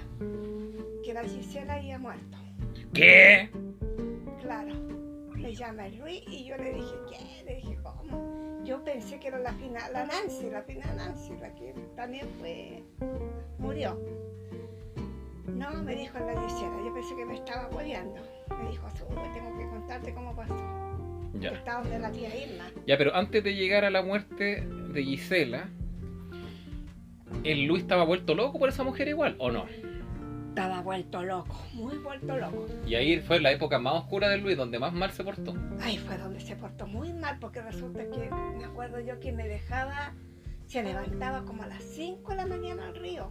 que 1.04 1.14
la 1.14 1.24
Gisela 1.24 1.74
había 1.74 1.98
muerto. 1.98 2.36
¿Qué? 2.92 3.50
Claro. 4.40 4.74
Me 5.34 5.54
llama 5.54 5.86
el 5.86 5.98
Luis 5.98 6.22
y 6.28 6.44
yo 6.46 6.56
le 6.56 6.72
dije, 6.72 6.94
¿qué? 7.10 7.44
Le 7.44 7.56
dije, 7.56 7.78
¿cómo? 7.82 8.62
Yo 8.64 8.82
pensé 8.82 9.20
que 9.20 9.28
era 9.28 9.38
la 9.38 9.52
final, 9.52 9.92
la 9.92 10.06
Nancy, 10.06 10.50
la 10.50 10.62
final 10.62 10.96
Nancy, 10.96 11.34
la 11.40 11.54
que 11.54 11.74
también 11.94 12.26
fue, 12.38 12.82
murió. 13.58 14.00
No, 15.46 15.70
me 15.82 15.94
dijo 15.94 16.18
la 16.18 16.40
Gisela, 16.40 16.76
yo 16.84 16.92
pensé 16.92 17.14
que 17.14 17.24
me 17.24 17.34
estaba 17.34 17.68
hueveando. 17.68 18.20
Me 18.50 18.70
dijo, 18.70 18.88
tengo 19.32 19.56
que 19.58 19.66
contarte 19.68 20.14
cómo 20.14 20.34
pasó. 20.34 20.56
Ya. 21.38 21.50
Está 21.50 21.80
donde 21.80 21.98
la 21.98 22.10
tía 22.10 22.34
Irma. 22.34 22.64
Ya, 22.86 22.98
pero 22.98 23.14
antes 23.14 23.44
de 23.44 23.54
llegar 23.54 23.84
a 23.84 23.90
la 23.90 24.02
muerte 24.02 24.66
de 24.66 25.02
Gisela, 25.04 25.68
¿el 27.44 27.66
Luis 27.66 27.82
estaba 27.82 28.04
vuelto 28.04 28.34
loco 28.34 28.58
por 28.58 28.68
esa 28.68 28.82
mujer 28.82 29.08
igual 29.08 29.36
o 29.38 29.50
no? 29.50 29.66
Estaba 30.56 30.80
vuelto 30.80 31.22
loco, 31.22 31.54
muy 31.74 31.98
vuelto 31.98 32.34
loco. 32.34 32.66
Y 32.86 32.94
ahí 32.94 33.20
fue 33.20 33.40
la 33.40 33.52
época 33.52 33.78
más 33.78 33.92
oscura 33.92 34.30
del 34.30 34.40
Luis, 34.40 34.56
donde 34.56 34.78
más 34.78 34.90
mal 34.90 35.12
se 35.12 35.22
portó. 35.22 35.54
Ahí 35.82 35.98
fue 35.98 36.16
donde 36.16 36.40
se 36.40 36.56
portó 36.56 36.86
muy 36.86 37.12
mal, 37.12 37.38
porque 37.38 37.60
resulta 37.60 38.08
que 38.08 38.30
me 38.56 38.64
acuerdo 38.64 38.98
yo 39.00 39.20
que 39.20 39.32
me 39.32 39.46
dejaba, 39.46 40.14
se 40.64 40.82
levantaba 40.82 41.44
como 41.44 41.62
a 41.62 41.66
las 41.66 41.82
5 41.82 42.30
de 42.30 42.36
la 42.36 42.46
mañana 42.46 42.86
al 42.86 42.96
río. 42.96 43.30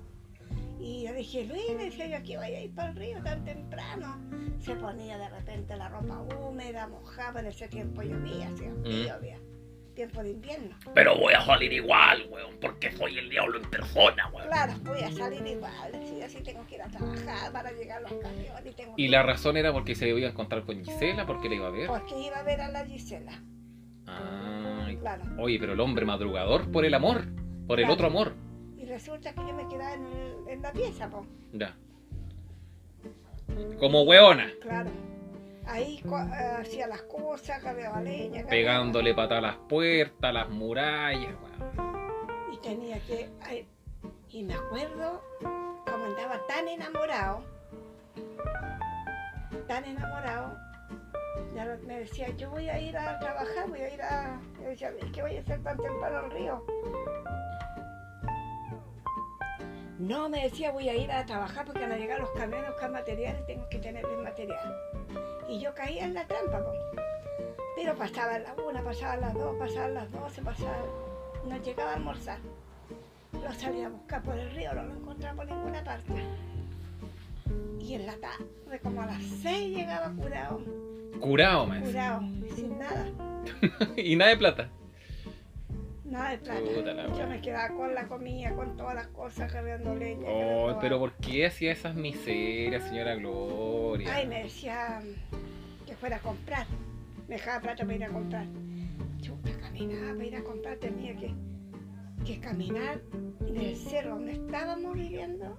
Y 0.80 1.08
yo 1.08 1.14
dije, 1.16 1.46
Luis, 1.46 1.64
decía 1.80 2.06
yo, 2.06 2.18
aquí 2.18 2.38
voy 2.38 2.46
a 2.46 2.62
ir 2.62 2.76
para 2.76 2.92
el 2.92 2.96
río 2.96 3.24
tan 3.24 3.44
temprano. 3.44 4.22
Se 4.60 4.76
ponía 4.76 5.18
de 5.18 5.30
repente 5.30 5.76
la 5.78 5.90
ropa 5.90 6.22
húmeda, 6.22 6.86
mojaba, 6.86 7.40
en 7.40 7.48
ese 7.48 7.68
tiempo 7.68 8.04
llovía, 8.04 8.50
hacía 8.50 8.72
frío, 8.84 9.16
había 9.16 9.40
tiempo 9.96 10.22
de 10.22 10.32
invierno. 10.32 10.76
Pero 10.94 11.18
voy 11.18 11.34
a 11.34 11.42
salir 11.46 11.74
igual, 11.74 12.28
weón, 12.30 12.52
porque 12.62 12.92
soy 12.92 13.18
el 13.18 13.30
diablo 13.30 13.58
en 13.60 13.70
persona, 13.70 14.28
weón. 14.32 14.48
Claro, 14.48 14.74
voy 14.84 15.00
a 15.00 15.12
salir 15.12 15.46
igual, 15.48 15.92
si 16.08 16.22
así 16.22 16.42
tengo 16.44 16.66
que 16.68 16.76
ir 16.76 16.82
a 16.84 16.88
trabajar 16.90 17.52
para 17.52 17.72
llegar 17.72 18.02
los 18.04 18.14
camiones. 18.14 18.66
Y, 18.66 18.72
tengo 18.76 18.94
Y 18.98 19.06
que- 19.06 19.12
la 19.12 19.24
razón 19.24 19.58
era 19.58 19.74
porque 19.74 19.96
se 19.96 20.08
iba 20.10 20.20
a 20.28 20.32
encontrar 20.32 20.64
con 20.64 20.84
Gisela, 20.84 21.26
porque 21.26 21.50
le 21.50 21.56
iba 21.56 21.68
a 21.68 21.72
ver. 21.72 21.88
Porque 21.88 22.20
iba 22.20 22.38
a 22.38 22.44
ver 22.44 22.62
a 22.62 22.70
la 22.70 22.86
Gisela, 22.86 23.42
Ay, 24.08 24.98
claro. 24.98 25.24
oye, 25.40 25.58
pero 25.60 25.74
el 25.74 25.80
hombre 25.80 26.06
madrugador 26.06 26.72
por 26.72 26.86
el 26.86 26.94
amor, 26.94 27.26
por 27.68 27.80
el 27.80 27.90
otro 27.90 28.08
amor. 28.08 28.34
Y 28.78 28.86
resulta 28.86 29.34
que 29.34 29.40
yo 29.42 29.54
me 29.54 29.68
quedaba 29.68 29.94
en, 29.96 30.06
el- 30.06 30.50
en 30.50 30.62
la 30.62 30.72
pieza, 30.72 31.10
pues. 31.10 31.24
Ya. 31.54 31.76
Como 33.80 34.04
weona, 34.04 34.52
Claro. 34.62 34.90
Ahí 35.68 36.02
eh, 36.06 36.58
hacía 36.62 36.88
las 36.88 37.02
cosas, 37.04 37.62
cargaba 37.62 38.02
leña. 38.02 38.42
cargaba- 38.42 38.50
pegándole 38.50 39.14
patas 39.14 39.38
a 39.40 39.42
las 39.42 39.56
puertas, 39.68 40.30
a 40.30 40.34
las 40.34 40.50
murallas, 40.50 41.34
weón. 41.42 42.54
Y 42.54 42.58
tenía 42.58 43.00
que. 43.02 43.30
y 44.30 44.44
me 44.44 44.54
acuerdo 44.54 45.22
como 45.42 46.06
andaba 46.06 46.40
tan 46.48 46.68
enamorado, 46.68 47.44
tan 49.68 49.86
enamorado, 49.86 50.58
ya 51.56 51.66
me 51.86 52.00
decía, 52.00 52.30
yo 52.38 52.50
voy 52.52 52.70
a 52.70 52.80
ir 52.80 52.98
a 52.98 53.18
trabajar, 53.20 53.68
voy 53.70 53.80
a 53.82 53.94
ir 53.94 54.02
a. 54.02 54.40
Yo 54.62 54.68
decía, 54.70 54.92
"¿Y 55.02 55.12
¿qué 55.12 55.22
voy 55.22 55.38
a 55.38 55.40
hacer 55.40 55.64
tan 55.64 55.78
temprano 55.78 56.18
al 56.20 56.32
río? 56.32 56.64
No, 59.98 60.28
me 60.30 60.44
decía, 60.44 60.72
voy 60.72 60.90
a 60.90 60.96
ir 60.96 61.10
a 61.12 61.26
trabajar 61.26 61.66
porque 61.66 61.84
al 61.86 61.98
llegar 61.98 62.20
los 62.20 62.30
camiones 62.32 62.68
a 62.68 62.72
buscar 62.72 62.92
materiales 62.92 63.46
tengo 63.48 63.68
que 63.70 63.80
tener 63.80 64.06
el 64.06 64.24
material. 64.24 64.76
Y 65.50 65.60
yo 65.60 65.74
caía 65.76 66.06
en 66.06 66.14
la 66.14 66.26
trampa, 66.26 66.60
po. 66.64 66.72
pero 67.76 67.96
pasaba 67.96 68.40
la 68.40 68.54
una, 68.68 68.82
pasaba 68.84 69.18
las 69.18 69.34
dos, 69.34 69.56
pasaban 69.58 69.94
las 69.94 70.12
doce, 70.12 70.42
pasaba, 70.42 70.78
no 71.48 71.58
llegaba 71.58 71.92
a 71.92 71.96
almorzar. 71.96 72.40
Lo 73.34 73.54
salía 73.54 73.88
a 73.88 73.90
buscar 73.90 74.24
por 74.24 74.36
el 74.38 74.50
río, 74.52 74.74
no 74.74 74.84
lo 74.84 74.94
encontraba 74.94 75.36
por 75.36 75.46
ninguna 75.52 75.84
parte. 75.84 76.14
Y 77.80 77.94
en 77.94 78.06
la 78.08 78.16
tarde, 78.16 78.80
como 78.82 79.02
a 79.02 79.06
las 79.06 79.22
seis, 79.24 79.76
llegaba 79.76 80.12
curado, 80.14 80.62
Curado, 81.20 81.68
me 81.68 81.80
decía. 81.80 82.18
curado, 82.20 82.22
sin 82.56 82.80
nada, 82.80 83.06
y 83.98 84.16
nada 84.16 84.32
de 84.32 84.38
plata. 84.38 84.70
Nada 86.06 86.30
de 86.32 86.38
plata. 86.38 86.62
Puta 86.62 87.18
Yo 87.18 87.28
me 87.28 87.42
quedaba 87.42 87.76
con 87.76 87.94
la 87.94 88.08
comida, 88.08 88.54
con 88.56 88.78
todas 88.78 88.96
las 88.96 89.08
cosas, 89.08 89.52
cargando 89.52 89.96
leña. 89.96 90.28
Oh, 90.28 90.78
pero. 90.80 91.00
¿por 91.00 91.14
qué 91.14 91.46
hacía 91.46 91.72
esas 91.72 91.96
miserias, 91.96 92.84
señora 92.84 93.16
Gloria? 93.16 94.14
Ay, 94.14 94.28
me 94.28 94.44
decía 94.44 95.02
que 95.86 95.96
fuera 95.96 96.18
a 96.18 96.20
comprar. 96.20 96.68
Me 97.28 97.36
dejaba 97.36 97.62
plata 97.62 97.84
para 97.84 97.96
ir 97.96 98.04
a 98.04 98.10
comprar. 98.10 98.46
Chuta, 99.22 99.50
caminaba 99.60 100.14
para 100.14 100.26
ir 100.26 100.36
a 100.36 100.44
comprar, 100.44 100.78
tenía 100.78 101.16
que, 101.16 101.34
que 102.26 102.40
caminar 102.40 103.02
del 103.40 103.76
cerro 103.76 104.12
donde 104.12 104.34
estábamos 104.34 104.94
viviendo 104.94 105.58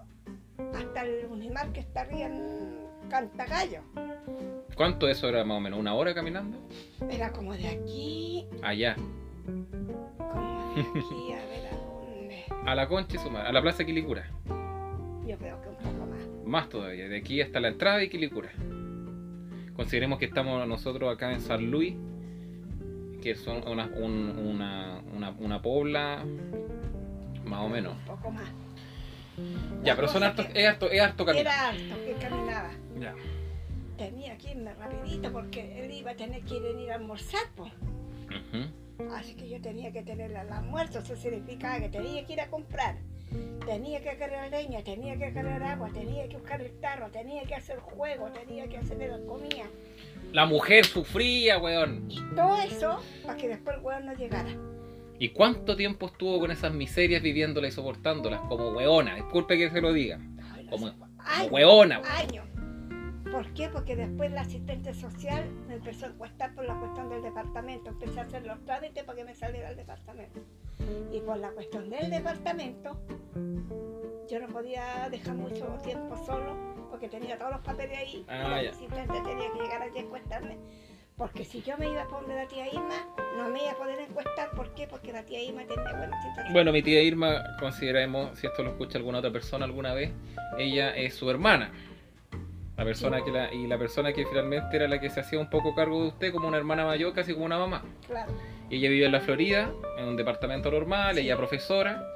hasta 0.75 1.03
el 1.03 1.27
Unimar 1.27 1.73
que 1.73 1.81
está 1.81 2.03
arriba 2.03 2.27
en 2.27 2.87
Cantagallo. 3.11 3.83
¿Cuánto 4.75 5.09
eso 5.09 5.29
era 5.29 5.45
más 5.45 5.57
o 5.57 5.61
menos? 5.61 5.79
¿Una 5.79 5.95
hora 5.95 6.15
caminando? 6.15 6.59
Era 7.11 7.33
como 7.33 7.55
de 7.55 7.69
aquí, 7.69 8.47
Allá. 8.63 8.97
Como 9.47 10.75
de 10.75 10.81
aquí, 10.81 11.33
a 11.33 11.47
ver 11.47 11.67
a 11.73 11.77
dónde. 11.77 12.45
A 12.71 12.75
la 12.75 12.89
concha 12.89 13.17
y 13.17 13.19
su 13.19 13.31
madre, 13.31 13.49
a 13.49 13.53
la 13.53 13.63
plaza 13.63 13.79
de 13.79 13.87
Quilicura. 13.87 14.29
Yo 15.27 15.37
creo 15.39 15.61
que 15.63 15.69
un 15.69 15.77
poco 15.77 16.07
más. 16.07 16.21
Más 16.45 16.69
todavía, 16.69 17.09
de 17.09 17.17
aquí 17.19 17.41
hasta 17.41 17.61
la 17.61 17.69
entrada 17.69 17.99
de 17.99 18.09
Quilicura. 18.09 18.51
Consideremos 19.75 20.19
que 20.19 20.25
estamos 20.25 20.67
nosotros 20.67 21.13
acá 21.15 21.33
en 21.33 21.41
San 21.41 21.71
Luis, 21.71 21.95
que 23.23 23.35
son 23.35 23.67
una, 23.69 23.87
un- 23.87 24.39
una, 24.39 25.03
una, 25.15 25.31
una 25.39 25.63
pobla, 25.63 26.25
más 27.45 27.61
o 27.61 27.69
menos. 27.69 27.95
Un 27.95 28.05
poco 28.17 28.31
más. 28.31 28.49
Ya, 29.83 29.93
La 29.93 29.97
pero 29.97 30.09
son 30.09 30.23
harto, 30.23 30.45
que 30.51 30.63
es 30.63 30.67
harto, 30.69 30.91
es 30.91 31.01
harto. 31.01 31.31
Era 31.31 31.69
alto 31.69 31.95
que 32.07 32.13
caminaba. 32.15 32.71
Ya. 32.99 33.15
Tenía 33.99 34.39
que 34.39 34.53
irme 34.53 34.73
rapidito 34.75 35.31
porque 35.33 35.85
él 35.85 35.91
iba 35.91 36.13
a 36.13 36.17
tener 36.17 36.43
que 36.43 36.55
ir, 36.57 36.91
a 36.91 36.95
almorzar, 36.95 37.43
pues. 37.55 37.73
Así 39.15 39.35
que 39.35 39.49
yo 39.49 39.61
tenía 39.61 39.93
que 39.93 40.03
tener 40.03 40.31
el 40.31 40.51
almuerzo, 40.51 41.01
eso 41.01 41.17
significaba 41.17 41.81
que 41.81 41.89
tenía 41.89 42.25
que 42.25 42.33
ir 42.33 42.41
a 42.41 42.49
comprar, 42.49 42.97
tenía 43.67 44.01
que 44.01 44.17
cargar 44.17 44.51
leña, 44.51 44.83
tenía 44.83 45.17
que 45.17 45.33
cargar 45.33 45.63
agua, 45.63 45.91
tenía 45.93 46.29
que 46.29 46.37
buscar 46.37 46.61
el 46.63 46.73
tarro, 46.81 47.11
tenía 47.11 47.43
que 47.45 47.55
hacer 47.55 47.79
juego, 47.79 48.31
tenía 48.31 48.67
que 48.69 48.79
hacer 48.79 48.99
la 48.99 49.19
comida. 49.27 49.65
La 50.33 50.47
mujer 50.47 50.85
sufría, 50.85 51.59
weón. 51.59 52.07
Y 52.11 52.21
todo 52.35 52.57
eso 52.57 53.03
para 53.25 53.37
que 53.39 53.49
después 53.49 53.77
el 53.77 53.83
weón 53.83 54.07
no 54.07 54.15
llegara. 54.15 54.51
¿Y 55.19 55.31
cuánto 55.31 55.77
tiempo 55.77 56.07
estuvo 56.07 56.39
con 56.39 56.51
esas 56.51 56.73
miserias 56.73 57.23
viviéndolas 57.23 57.73
y 57.73 57.75
soportándolas 57.75 58.41
como 58.43 58.71
weona? 58.71 59.15
Disculpe 59.15 59.57
que 59.57 59.71
se 59.71 59.81
lo 59.81 59.93
diga. 59.93 60.19
Ay, 60.53 60.65
no 60.65 60.71
Como, 60.71 60.93
como 60.93 61.45
weona, 61.51 62.03
años. 62.19 62.45
¿Por 63.37 63.53
qué? 63.53 63.69
Porque 63.69 63.95
después 63.97 64.33
la 64.33 64.41
asistente 64.41 64.95
social 64.95 65.51
me 65.69 65.75
empezó 65.75 66.07
a 66.07 66.09
encuestar 66.09 66.55
por 66.55 66.65
la 66.65 66.75
cuestión 66.77 67.11
del 67.11 67.21
departamento. 67.21 67.91
Empecé 67.91 68.21
a 68.21 68.23
hacer 68.23 68.47
los 68.47 68.65
trámites 68.65 69.05
para 69.05 69.19
que 69.19 69.25
me 69.25 69.35
saliera 69.35 69.69
el 69.69 69.77
departamento. 69.77 70.41
Y 71.13 71.21
por 71.21 71.37
la 71.37 71.51
cuestión 71.51 71.91
del 71.91 72.09
departamento, 72.09 72.99
yo 74.31 74.41
no 74.41 74.47
podía 74.49 75.11
dejar 75.11 75.35
mucho 75.35 75.67
tiempo 75.85 76.17
solo 76.25 76.57
porque 76.89 77.11
tenía 77.11 77.37
todos 77.37 77.53
los 77.53 77.61
papeles 77.61 77.99
ahí. 77.99 78.25
Ah, 78.27 78.63
y 78.63 78.65
la 78.65 78.71
asistente 78.71 79.21
tenía 79.21 79.53
que 79.53 79.59
llegar 79.59 79.83
allí 79.83 79.99
a 79.99 80.01
encuestarme. 80.01 80.57
Porque 81.19 81.45
si 81.45 81.61
yo 81.61 81.77
me 81.77 81.91
iba 81.91 82.05
a 82.05 82.09
poner 82.09 82.37
la 82.39 82.49
tía 82.49 82.73
Irma, 82.73 83.07
no 83.37 83.51
me 83.51 83.65
iba 83.65 83.73
a 83.73 83.77
poder 83.77 84.01
encuestar. 84.01 84.51
¿Por 84.53 84.73
qué? 84.73 84.87
Porque 84.87 85.13
la 85.13 85.23
tía 85.27 85.43
Irma 85.43 85.67
tenía 85.67 85.93
buena 85.93 86.23
situación. 86.23 86.55
Bueno, 86.55 86.73
mi 86.73 86.83
tía 86.83 87.03
Irma, 87.03 87.45
consideremos, 87.61 88.39
si 88.39 88.47
esto 88.47 88.63
lo 88.63 88.71
escucha 88.71 88.97
alguna 88.97 89.19
otra 89.19 89.31
persona 89.31 89.67
alguna 89.67 89.93
vez, 89.93 90.11
ella 90.57 90.97
es 90.97 91.15
su 91.15 91.29
hermana. 91.29 91.71
La 92.77 92.85
persona 92.85 93.23
que 93.25 93.31
la, 93.31 93.53
y 93.55 93.67
la 93.67 93.79
persona 93.79 94.13
que 94.13 94.27
finalmente 94.27 94.77
era 94.77 94.87
la 94.87 95.01
que 95.01 95.09
se 95.09 95.21
hacía 95.21 95.39
un 95.39 95.49
poco 95.49 95.75
cargo 95.75 96.03
de 96.03 96.09
usted 96.09 96.33
como 96.33 96.47
una 96.49 96.59
hermana 96.59 96.85
mayor, 96.85 97.15
casi 97.15 97.33
como 97.33 97.47
una 97.47 97.59
mamá. 97.59 97.83
Claro. 98.07 98.31
Y 98.69 98.77
ella 98.77 98.91
vivía 98.91 99.07
en 99.07 99.13
la 99.13 99.21
Florida, 99.21 99.71
en 99.97 100.05
un 100.09 100.17
departamento 100.17 100.71
normal, 100.71 101.15
Sí. 101.15 101.23
ella 101.23 101.37
profesora, 101.39 102.07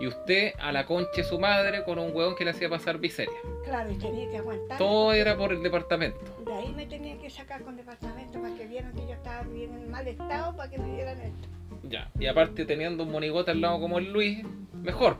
y 0.00 0.06
usted 0.06 0.52
a 0.60 0.70
la 0.70 0.86
concha 0.86 1.10
de 1.16 1.24
su 1.24 1.40
madre 1.40 1.82
con 1.84 1.98
un 1.98 2.14
hueón 2.14 2.36
que 2.36 2.44
le 2.44 2.50
hacía 2.52 2.68
pasar 2.68 2.98
miseria. 3.00 3.34
Claro, 3.64 3.90
y 3.90 3.96
tenía 3.96 4.30
que 4.30 4.38
aguantar. 4.38 4.78
Todo 4.78 5.12
era 5.12 5.36
por 5.36 5.52
el 5.52 5.62
departamento. 5.62 6.18
De 6.44 6.52
ahí 6.52 6.72
me 6.76 6.86
tenía 6.86 7.18
que 7.18 7.28
sacar 7.30 7.62
con 7.62 7.76
departamento 7.76 8.40
para 8.40 8.54
que 8.54 8.66
vieran 8.66 8.92
que 8.92 9.00
yo 9.06 9.14
estaba 9.14 9.42
bien 9.42 9.72
en 9.74 9.90
mal 9.90 10.06
estado 10.06 10.54
para 10.56 10.70
que 10.70 10.78
me 10.78 10.94
dieran 10.94 11.20
esto. 11.22 11.48
Ya. 11.88 12.08
Y 12.20 12.26
aparte 12.26 12.64
teniendo 12.66 13.02
un 13.02 13.10
monigote 13.10 13.50
al 13.50 13.60
lado 13.60 13.80
como 13.80 13.98
el 13.98 14.12
Luis, 14.12 14.44
mejor. 14.82 15.16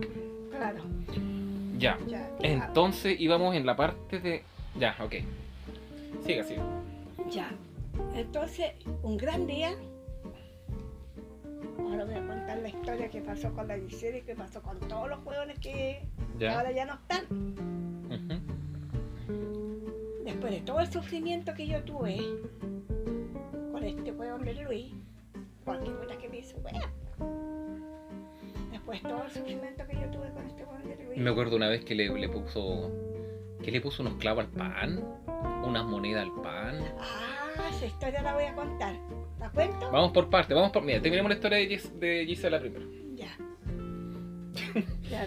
Claro, 0.57 0.83
Ya. 1.79 1.99
ya. 2.07 2.29
Entonces 2.43 3.21
íbamos 3.21 3.57
en 3.57 3.67
la 3.67 3.75
parte 3.77 4.21
de. 4.21 4.43
Ya, 4.79 4.97
ok. 5.01 5.15
Siga, 6.25 6.45
siga. 6.45 6.63
Ya. 7.31 7.51
Entonces, 8.15 8.73
un 9.03 9.17
gran 9.17 9.47
día. 9.47 9.75
Ahora 11.79 12.05
voy 12.05 12.15
a 12.15 12.27
contar 12.27 12.59
la 12.59 12.69
historia 12.69 13.09
que 13.11 13.21
pasó 13.21 13.53
con 13.53 13.69
la 13.69 13.79
Gisela 13.79 14.19
y 14.19 14.23
que 14.23 14.35
pasó 14.35 14.63
con 14.63 14.79
todos 14.81 15.09
los 15.09 15.25
hueones 15.25 15.59
que 15.61 16.03
Ya. 16.39 16.59
ahora 16.59 16.73
ya 16.73 16.85
no 16.87 16.95
están. 16.95 17.55
Después 20.25 20.53
de 20.53 20.61
todo 20.63 20.81
el 20.81 20.91
sufrimiento 20.91 21.55
que 21.55 21.67
yo 21.67 21.83
tuve 21.85 22.17
con 23.73 23.85
este 23.85 24.13
hueón 24.13 24.43
de 24.45 24.55
Luis, 24.55 24.93
porque 25.65 25.91
puta 25.91 26.17
que 26.19 26.29
me 26.29 26.39
hizo 26.39 26.57
hueón. 26.59 26.91
Después 28.73 29.03
de 29.03 29.09
todo 29.09 29.25
el 29.25 29.31
sufrimiento 29.31 29.87
que 29.87 29.95
yo 29.95 30.07
tuve 30.11 30.31
con 30.33 30.47
este 30.47 30.65
hueón 30.65 30.89
de 30.89 31.05
Luis. 31.05 31.19
Me 31.19 31.31
acuerdo 31.31 31.57
una 31.57 31.69
vez 31.69 31.85
que 31.85 31.95
le, 31.95 32.09
le 32.09 32.29
puso. 32.29 32.91
Que 33.65 33.71
le 33.71 33.81
puso 33.81 34.03
unos 34.03 34.15
clavos 34.15 34.45
al 34.45 34.51
pan, 34.51 35.01
unas 35.65 35.85
monedas 35.85 36.25
al 36.25 36.33
pan. 36.43 36.79
Ah, 37.01 37.69
esa 37.71 37.87
historia 37.87 38.23
la 38.23 38.35
voy 38.35 38.45
a 38.45 38.55
contar. 38.55 38.95
¿La 39.41 39.51
cuento? 39.51 39.91
Vamos 39.91 40.13
por 40.13 40.29
partes, 40.31 40.55
vamos 40.55 40.71
por. 40.71 40.83
Mira, 40.83 41.01
terminemos 41.01 41.31
la 41.31 41.35
historia 41.37 41.59
de, 41.59 41.69
Gis- 41.69 41.93
de 41.99 42.25
Gisela 42.27 42.61
primero. 42.61 42.87
Ya. 43.15 43.37
ya. 45.11 45.27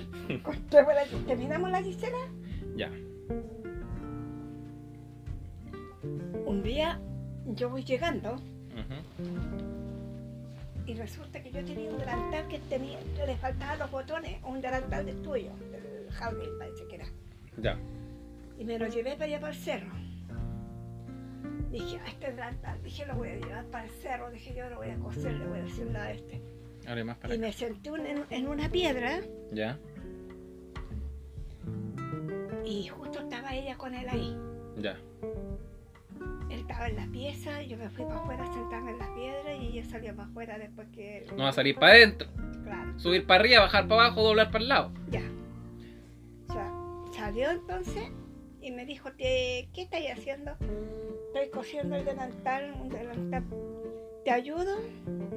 ¿Terminamos 1.26 1.72
la 1.72 1.82
Gisela? 1.82 2.18
Ya. 2.76 2.92
Un 6.46 6.62
día 6.64 7.00
yo 7.48 7.70
voy 7.70 7.84
llegando 7.84 8.36
y 10.86 10.94
resulta 10.94 11.42
que 11.44 11.52
yo 11.52 11.66
tenía 11.66 11.90
un 11.92 11.98
delantal 11.98 12.48
que 12.48 12.60
tenía, 12.60 12.98
le 13.26 13.36
faltaban 13.38 13.78
los 13.80 13.92
botones, 13.92 14.42
un 14.46 14.62
delantal 14.62 15.06
del 15.06 15.22
tuyo, 15.22 15.52
del 15.72 16.10
Javier 16.12 16.50
parece 16.58 16.88
que 16.88 16.96
era. 16.96 17.06
Ya. 17.58 17.78
Y 18.58 18.66
me 18.66 18.80
lo 18.80 18.88
llevé 18.88 19.14
para 19.14 19.26
allá 19.26 19.40
para 19.40 19.54
el 19.54 19.60
cerro. 19.60 19.92
Dije, 21.72 22.00
a 22.00 22.08
este 22.08 22.32
delantal, 22.32 22.82
dije, 22.82 23.06
lo 23.06 23.16
voy 23.16 23.30
a 23.30 23.36
llevar 23.36 23.66
para 23.66 23.84
el 23.86 23.90
cerro, 23.92 24.32
dije, 24.32 24.56
yo 24.56 24.70
lo 24.70 24.78
voy 24.78 24.90
a 24.90 24.98
coser, 24.98 25.34
le 25.34 25.46
voy 25.48 25.60
a 25.60 25.64
decir 25.64 25.96
a 25.98 26.12
este. 26.12 26.42
Para 26.86 27.02
Y 27.02 27.10
acá. 27.10 27.28
me 27.38 27.52
senté 27.54 27.92
un- 27.92 28.06
en, 28.06 28.24
en 28.30 28.48
una 28.48 28.70
piedra 28.70 29.20
Ya. 29.52 29.78
y 32.66 32.88
justo 32.88 33.20
estaba 33.20 33.54
ella 33.54 33.78
con 33.78 33.94
él 33.94 34.08
ahí. 34.10 34.38
Ya. 34.78 34.98
Él 36.50 36.60
estaba 36.62 36.88
en 36.88 36.96
la 36.96 37.06
pieza, 37.08 37.62
yo 37.64 37.78
me 37.78 37.90
fui 37.90 38.06
para 38.06 38.20
afuera 38.22 38.44
a 38.44 38.54
sentarme 38.54 38.92
en 38.92 39.00
la 39.00 39.14
piedra 39.14 39.54
y 39.56 39.68
ella 39.78 39.90
salió 39.90 40.16
para 40.16 40.30
afuera 40.30 40.58
después 40.58 40.88
que... 40.94 41.26
No 41.36 41.44
va 41.44 41.50
a 41.50 41.54
salir 41.54 41.76
para 41.76 41.94
adentro. 41.94 42.28
Claro, 42.64 42.98
Subir 43.00 43.26
para 43.28 43.42
arriba, 43.42 43.62
bajar 43.62 43.88
para 43.88 44.06
abajo, 44.06 44.24
doblar 44.24 44.48
para 44.52 44.62
el 44.64 44.70
lado. 44.70 44.92
ya. 45.10 45.22
O 46.48 46.54
sea, 46.54 46.72
salió 47.14 47.52
entonces 47.52 48.10
y 48.68 48.72
me 48.72 48.86
dijo, 48.86 49.10
¿qué, 49.18 49.70
qué 49.74 49.84
estáis 49.84 50.12
haciendo? 50.12 50.52
Estoy 51.28 51.50
cosiendo 51.52 51.96
el 51.96 52.04
delantal, 52.04 52.74
un 52.82 52.90
delantal. 52.90 53.46
¿Te 54.26 54.32
ayudo? 54.32 54.78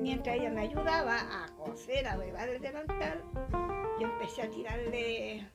Mientras 0.01 0.37
ella 0.37 0.51
me 0.51 0.63
ayudaba 0.63 1.17
a 1.21 1.47
coser, 1.57 2.09
a 2.09 2.17
beber 2.17 2.49
el 2.49 2.61
delantal, 2.61 3.23
yo 4.01 4.09
empecé 4.09 4.43
a 4.43 4.51
tirarle 4.51 5.49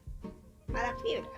a 0.69 0.73
la 0.73 0.95
fibra. 0.99 1.29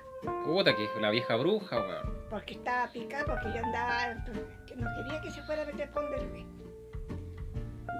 Puta, 0.46 0.75
que 0.75 0.88
la 1.01 1.10
vieja 1.10 1.36
bruja, 1.38 1.79
weón. 1.79 2.27
porque 2.29 2.53
estaba 2.53 2.91
picada, 2.91 3.25
porque 3.25 3.58
yo 3.58 3.65
andaba, 3.65 4.24
que 4.67 4.75
no 4.75 4.88
quería 4.96 5.22
que 5.22 5.32
se 5.32 5.41
fuera 5.41 5.63
a 5.63 5.65
meter 5.65 5.89
con 5.89 6.10
Derby. 6.12 6.46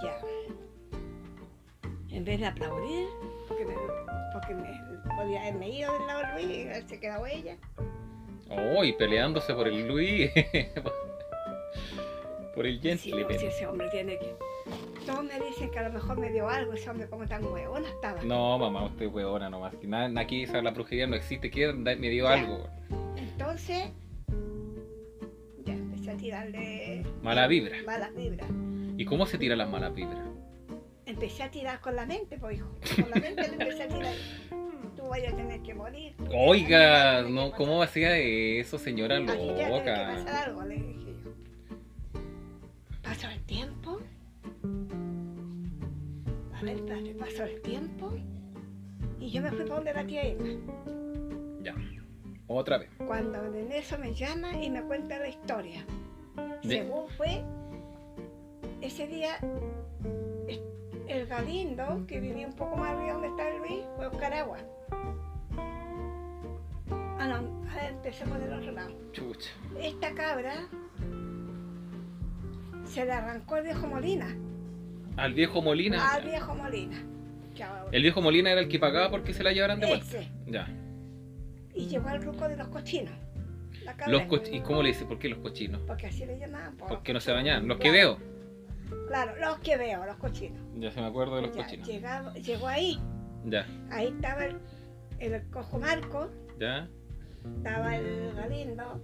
Ya. 0.04 0.20
En 2.10 2.24
vez 2.24 2.40
de 2.40 2.46
aplaudir, 2.46 3.08
porque 3.48 3.66
me, 3.66 3.74
porque 4.32 4.54
me 4.54 5.16
podía 5.16 5.42
haberme 5.42 5.70
ido 5.70 5.92
del 5.94 6.08
lado 6.08 6.20
de 6.20 6.34
Luis 6.34 6.58
y 6.58 6.62
haberse 6.68 7.00
quedado 7.00 7.26
ella. 7.26 7.58
Oh, 8.50 8.84
y 8.84 8.94
peleándose 8.94 9.54
por 9.54 9.68
el 9.68 9.88
Luis. 9.88 10.32
por 12.56 12.66
el 12.66 12.80
Sí, 12.98 13.12
no, 13.12 13.30
si 13.38 13.46
ese 13.46 13.68
hombre 13.68 13.88
tiene 13.90 14.18
que. 14.18 14.36
Todos 15.06 15.24
me 15.24 15.40
dicen 15.40 15.70
que 15.72 15.80
a 15.80 15.88
lo 15.88 15.94
mejor 15.94 16.18
me 16.20 16.30
dio 16.32 16.50
algo, 16.50 16.74
ese 16.74 16.90
hombre 16.90 17.08
como 17.08 17.26
tan 17.28 17.44
huevón 17.46 17.86
estaba. 17.86 18.22
No, 18.24 18.58
mamá, 18.58 18.86
usted 18.86 19.06
es 19.06 19.14
huevona 19.14 19.50
nomás. 19.50 19.74
Aquí 20.18 20.44
esa 20.44 20.62
la 20.62 20.72
brujería 20.72 21.08
no 21.08 21.16
existe. 21.16 21.50
Que 21.50 21.72
me 21.72 21.96
dio 22.10 22.26
Ya. 22.26 22.34
algo. 22.34 22.68
Entonces, 23.16 23.90
ya 25.66 25.74
empecé 25.74 26.12
a 26.12 26.18
tirarle 26.18 27.06
Mala 27.22 27.48
vibra. 27.48 27.78
malas 27.86 28.14
vibras. 28.16 28.48
¿Y 28.98 29.06
cómo 29.06 29.26
se 29.26 29.38
tiran 29.38 29.60
las 29.60 29.70
malas 29.70 29.94
vibras? 29.94 30.20
Empecé 31.06 31.44
a 31.44 31.52
tirar 31.52 31.80
con 31.80 31.96
la 31.96 32.06
mente, 32.06 32.38
pues 32.38 32.58
hijo. 32.58 32.68
Con 33.00 33.10
la 33.12 33.16
mente 33.22 33.48
le 33.48 33.54
empecé 33.64 33.84
a 33.84 33.88
tirar. 33.88 34.14
Tú 35.08 35.12
vayas 35.12 35.32
a 35.32 35.38
tener 35.38 35.62
que 35.62 35.74
morir. 35.74 36.14
Oiga, 36.36 37.22
no, 37.22 37.54
¿cómo 37.54 37.82
hacía 37.82 38.18
eso, 38.18 38.78
señora 38.78 39.16
Aquí 39.20 39.28
ya 39.28 39.38
tiene 39.38 39.56
que 39.56 39.70
loca? 39.70 40.14
pasar 40.18 40.50
algo, 40.50 40.64
le 40.64 40.76
dije 40.76 41.14
yo. 41.24 42.20
Pasó 43.02 43.30
el 43.30 43.42
tiempo. 43.44 44.00
A 46.54 46.62
ver, 46.62 46.76
espérate, 46.76 47.16
pasó 47.16 47.44
el 47.46 47.62
tiempo. 47.62 48.12
Y 49.22 49.30
yo 49.32 49.42
me 49.42 49.50
fui 49.52 49.62
para 49.64 49.76
donde 49.76 49.94
la 49.94 50.06
tía 50.06 50.28
Irma. 50.28 50.50
Ya. 51.62 51.74
Otra 52.48 52.78
vez. 52.80 52.90
Cuando 52.98 53.46
en 53.56 53.72
eso 53.72 53.98
me 53.98 54.14
llama 54.14 54.62
y 54.62 54.70
me 54.70 54.82
cuenta 54.82 55.20
la 55.20 55.30
historia. 55.30 55.86
De- 56.64 56.80
Según 56.80 57.08
fue, 57.12 57.42
ese 58.82 59.08
día 59.08 59.38
el 61.08 61.26
Galindo, 61.28 62.06
que 62.08 62.20
vivía 62.20 62.46
un 62.48 62.56
poco 62.58 62.76
más 62.76 62.92
arriba 62.92 63.14
donde 63.14 63.30
está 63.30 63.48
el 63.50 63.60
Luis, 63.60 63.80
fue 63.96 64.06
a 64.06 64.10
buscar 64.10 64.34
agua. 64.34 64.58
Ah, 67.36 67.42
no, 67.42 67.70
a 67.72 67.76
ver, 67.76 67.92
empecemos 67.94 68.40
del 68.40 68.54
otro 68.54 68.72
lado. 68.72 68.92
Chucha. 69.12 69.50
Esta 69.80 70.14
cabra 70.14 70.68
se 72.86 73.06
le 73.06 73.12
arrancó 73.12 73.58
el 73.58 73.64
viejo 73.66 73.88
Molina, 73.88 74.36
Al 75.18 75.34
viejo 75.34 75.62
Molina. 75.62 76.14
al 76.14 76.24
viejo 76.24 76.56
Molina. 76.56 76.98
El 77.92 78.02
viejo 78.04 78.22
Molina 78.22 78.52
era 78.52 78.62
el 78.62 78.68
que 78.70 78.78
pagaba 78.80 79.10
porque 79.10 79.34
se 79.34 79.44
la 79.44 79.52
llevaran 79.52 79.80
de 79.80 79.88
vuelta. 79.88 80.06
Ese. 80.06 80.30
Ya. 80.46 80.68
Y 81.74 81.88
llegó 81.88 82.08
al 82.10 82.22
ruco 82.22 82.48
de 82.48 82.56
los 82.56 82.68
cochinos. 82.68 83.14
La 83.84 83.96
cabra, 83.96 84.12
Los 84.14 84.22
coch- 84.24 84.50
¿Y 84.54 84.62
cómo 84.62 84.84
le 84.84 84.90
dice? 84.90 85.06
¿Por 85.06 85.18
qué 85.18 85.28
los 85.30 85.40
cochinos? 85.40 85.82
Porque 85.88 86.08
así 86.08 86.26
le 86.26 86.38
llamaban. 86.38 86.78
po, 86.78 86.86
Porque 86.88 87.14
no 87.14 87.16
los 87.18 87.24
se 87.24 87.32
bañaban. 87.32 87.68
Los 87.68 87.80
que 87.80 87.90
veo. 87.90 88.18
Claro, 89.08 89.34
los 89.40 89.60
que 89.60 89.76
veo, 89.78 90.06
los 90.06 90.16
cochinos. 90.18 90.62
Ya 90.76 90.92
se 90.92 91.02
me 91.02 91.08
acuerdo 91.08 91.38
de 91.38 91.42
los 91.44 91.56
Ya, 91.56 91.64
cochinos. 91.64 91.88
llegaba- 91.88 92.34
llegó 92.36 92.68
ahí. 92.68 93.00
Ya. 93.46 93.66
Ahí 93.92 94.08
estaba 94.08 94.46
el, 94.46 94.58
el 95.20 95.50
cojo 95.50 95.80
Marco, 95.80 96.30
Ya. 96.60 96.88
Estaba 97.44 97.96
el 97.96 98.34
Galindo, 98.36 99.02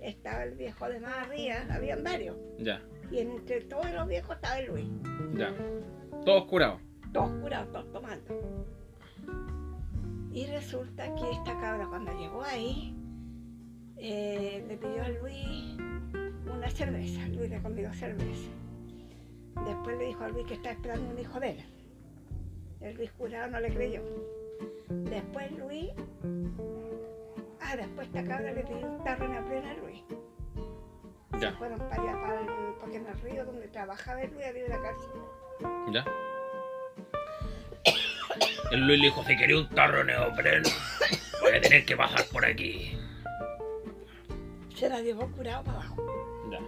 estaba 0.00 0.44
el 0.44 0.54
viejo 0.54 0.88
de 0.88 1.00
más 1.00 1.14
arriba, 1.26 1.56
habían 1.70 2.02
varios. 2.02 2.36
Ya. 2.58 2.82
Y 3.10 3.18
entre 3.18 3.60
todos 3.62 3.90
los 3.92 4.08
viejos 4.08 4.36
estaba 4.36 4.58
el 4.58 4.66
Luis. 4.66 4.86
Ya. 5.34 5.54
Todos 6.24 6.44
curados. 6.46 6.80
todos 7.12 7.30
curados, 7.40 7.72
todos 7.72 7.92
tomando. 7.92 8.66
Y 10.32 10.46
resulta 10.46 11.14
que 11.14 11.30
esta 11.30 11.60
cabra 11.60 11.86
cuando 11.88 12.12
llegó 12.18 12.42
ahí, 12.42 12.92
eh, 13.96 14.64
le 14.66 14.76
pidió 14.76 15.02
a 15.04 15.08
Luis 15.08 15.76
una 16.52 16.68
cerveza. 16.68 17.28
Luis 17.28 17.50
le 17.50 17.62
convidó 17.62 17.92
cerveza. 17.92 18.50
Después 19.64 19.96
le 19.96 20.06
dijo 20.06 20.24
a 20.24 20.28
Luis 20.28 20.46
que 20.46 20.54
está 20.54 20.72
esperando 20.72 21.10
un 21.10 21.18
hijo 21.18 21.38
de 21.38 21.50
él. 21.50 21.64
El 22.80 22.96
Luis 22.96 23.12
curado 23.12 23.50
no 23.50 23.60
le 23.60 23.72
creyó. 23.72 24.02
Después 24.88 25.52
Luis, 25.52 25.90
ah, 27.74 27.86
después 27.86 28.06
esta 28.08 28.24
cabra 28.24 28.52
le 28.52 28.62
pidió 28.62 28.86
un 28.86 29.04
tarro 29.04 29.24
en 29.26 29.34
la 29.34 29.42
plena 29.44 29.74
Luis. 29.74 30.02
Se 31.34 31.40
Ya. 31.40 31.52
fueron 31.52 31.78
para 31.78 32.02
allá, 32.02 32.12
para 32.12 32.40
el, 32.40 32.46
porque 32.80 32.96
en 32.96 33.06
el 33.06 33.20
río 33.20 33.44
donde 33.44 33.68
trabajaba 33.68 34.22
el 34.22 34.32
Luis 34.32 34.46
había 34.46 34.64
una 34.66 34.80
cárcel. 34.80 35.10
Ya. 35.92 36.04
El 38.72 38.86
Luis 38.86 38.98
le 39.00 39.06
dijo, 39.06 39.22
si 39.24 39.36
quería 39.36 39.58
un 39.58 39.68
tarro 39.70 40.02
neopreno, 40.04 40.68
voy 41.42 41.52
a 41.52 41.60
tener 41.60 41.84
que 41.84 41.96
pasar 41.96 42.24
por 42.32 42.44
aquí. 42.44 42.98
Se 44.74 44.88
la 44.88 45.00
llevó 45.00 45.28
curado 45.32 45.62
para 45.64 45.78
abajo. 45.78 45.96
Ya. 46.50 46.58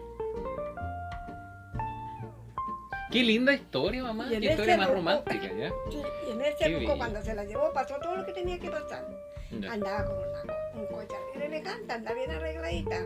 Qué 3.11 3.23
linda 3.23 3.53
historia, 3.55 4.03
mamá. 4.03 4.29
Qué 4.29 4.37
historia 4.45 4.77
más 4.77 4.90
romántica, 4.90 5.47
¿ya? 5.53 5.71
Sí, 5.90 6.03
y 6.29 6.31
en 6.33 6.40
ese 6.42 6.57
Qué 6.64 6.75
bello. 6.75 6.97
cuando 6.97 7.23
se 7.23 7.35
la 7.35 7.45
llevó, 7.45 7.73
pasó 7.73 7.99
todo 8.01 8.16
lo 8.16 8.27
que 8.27 8.33
tenía 8.33 8.59
que 8.59 8.71
pasar. 8.71 9.05
Andaba 9.71 10.05
con 10.05 10.17
una, 10.17 10.55
un 10.75 11.07
bien 11.35 11.53
elegante, 11.53 11.93
andaba 11.93 12.17
bien 12.17 12.31
arregladita. 12.31 13.01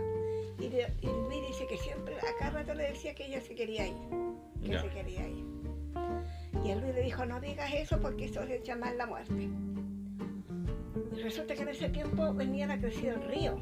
Y, 0.59 0.69
de- 0.69 0.93
y 1.01 1.07
Luis 1.07 1.47
dice 1.49 1.67
que 1.69 1.77
siempre, 1.79 2.17
a 2.17 2.39
cada 2.39 2.51
rato 2.51 2.75
le 2.75 2.85
decía 2.91 3.15
que 3.15 3.27
ella 3.27 3.41
se 3.41 3.55
quería 3.55 3.87
ir, 3.89 3.95
que 4.65 4.79
se 4.79 4.89
quería 4.89 5.27
ir. 5.29 5.45
Y 6.65 6.75
Luis 6.75 6.95
le 6.95 7.03
dijo, 7.03 7.25
no 7.25 7.41
digas 7.41 7.73
eso 7.73 7.99
porque 8.01 8.27
eso 8.27 8.43
es 8.43 8.63
llamar 8.63 8.95
la 8.97 9.07
muerte. 9.07 9.49
Y 11.17 11.23
resulta 11.23 11.55
que 11.55 11.63
en 11.63 11.69
ese 11.69 11.89
tiempo 11.89 12.35
venía 12.35 12.67
la 12.67 12.79
crecida 12.79 13.13
del 13.13 13.23
río. 13.29 13.61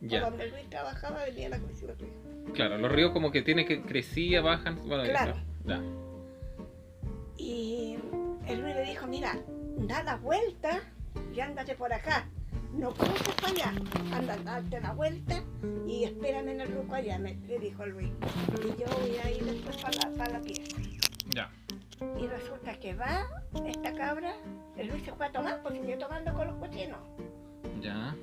Ya. 0.00 0.20
donde 0.20 0.46
Luis 0.48 0.68
trabajaba 0.70 1.24
venía 1.24 1.48
la 1.48 1.58
crecida 1.58 1.88
del 1.88 1.98
río. 1.98 2.52
Claro, 2.54 2.78
los 2.78 2.90
ríos 2.92 3.10
como 3.12 3.30
que 3.32 3.42
tienen 3.42 3.66
que 3.66 3.82
crecían, 3.82 4.44
bajan. 4.44 4.76
Bueno, 4.86 5.02
Claro. 5.04 5.34
Ya. 5.64 5.82
Y 7.36 7.96
el 8.46 8.60
Luis 8.60 8.74
le 8.76 8.84
dijo, 8.84 9.06
mira, 9.06 9.36
da 9.78 10.02
la 10.04 10.16
vuelta 10.16 10.80
y 11.34 11.40
ándate 11.40 11.74
por 11.74 11.92
acá. 11.92 12.26
No 12.72 12.92
cruces 12.92 13.34
para 13.40 13.52
allá. 13.52 13.72
Anda, 14.12 14.36
date 14.38 14.80
la 14.80 14.92
vuelta 14.92 15.42
y 15.86 16.04
espérame 16.04 16.48
en 16.48 16.60
el 16.60 16.72
ruco 16.74 16.94
allá, 16.94 17.18
me, 17.18 17.34
le 17.34 17.58
dijo 17.58 17.86
Luis. 17.86 18.10
Y 18.62 18.80
yo 18.80 18.86
voy 19.00 19.16
a 19.16 19.30
ir 19.30 19.44
después 19.44 19.76
para 19.78 19.96
la, 19.96 20.16
para 20.16 20.32
la 20.34 20.40
pieza. 20.40 20.76
Ya. 21.34 21.50
Y 22.18 22.26
resulta 22.26 22.78
que 22.78 22.94
va 22.94 23.26
esta 23.66 23.92
cabra, 23.94 24.34
el 24.76 24.88
Luis 24.88 25.02
se 25.04 25.12
fue 25.12 25.26
a 25.26 25.32
tomar 25.32 25.62
porque 25.62 25.80
siguió 25.80 25.98
tomando 25.98 26.32
con 26.34 26.46
los 26.46 26.56
cochinos. 26.56 26.98
Ya. 27.80 28.14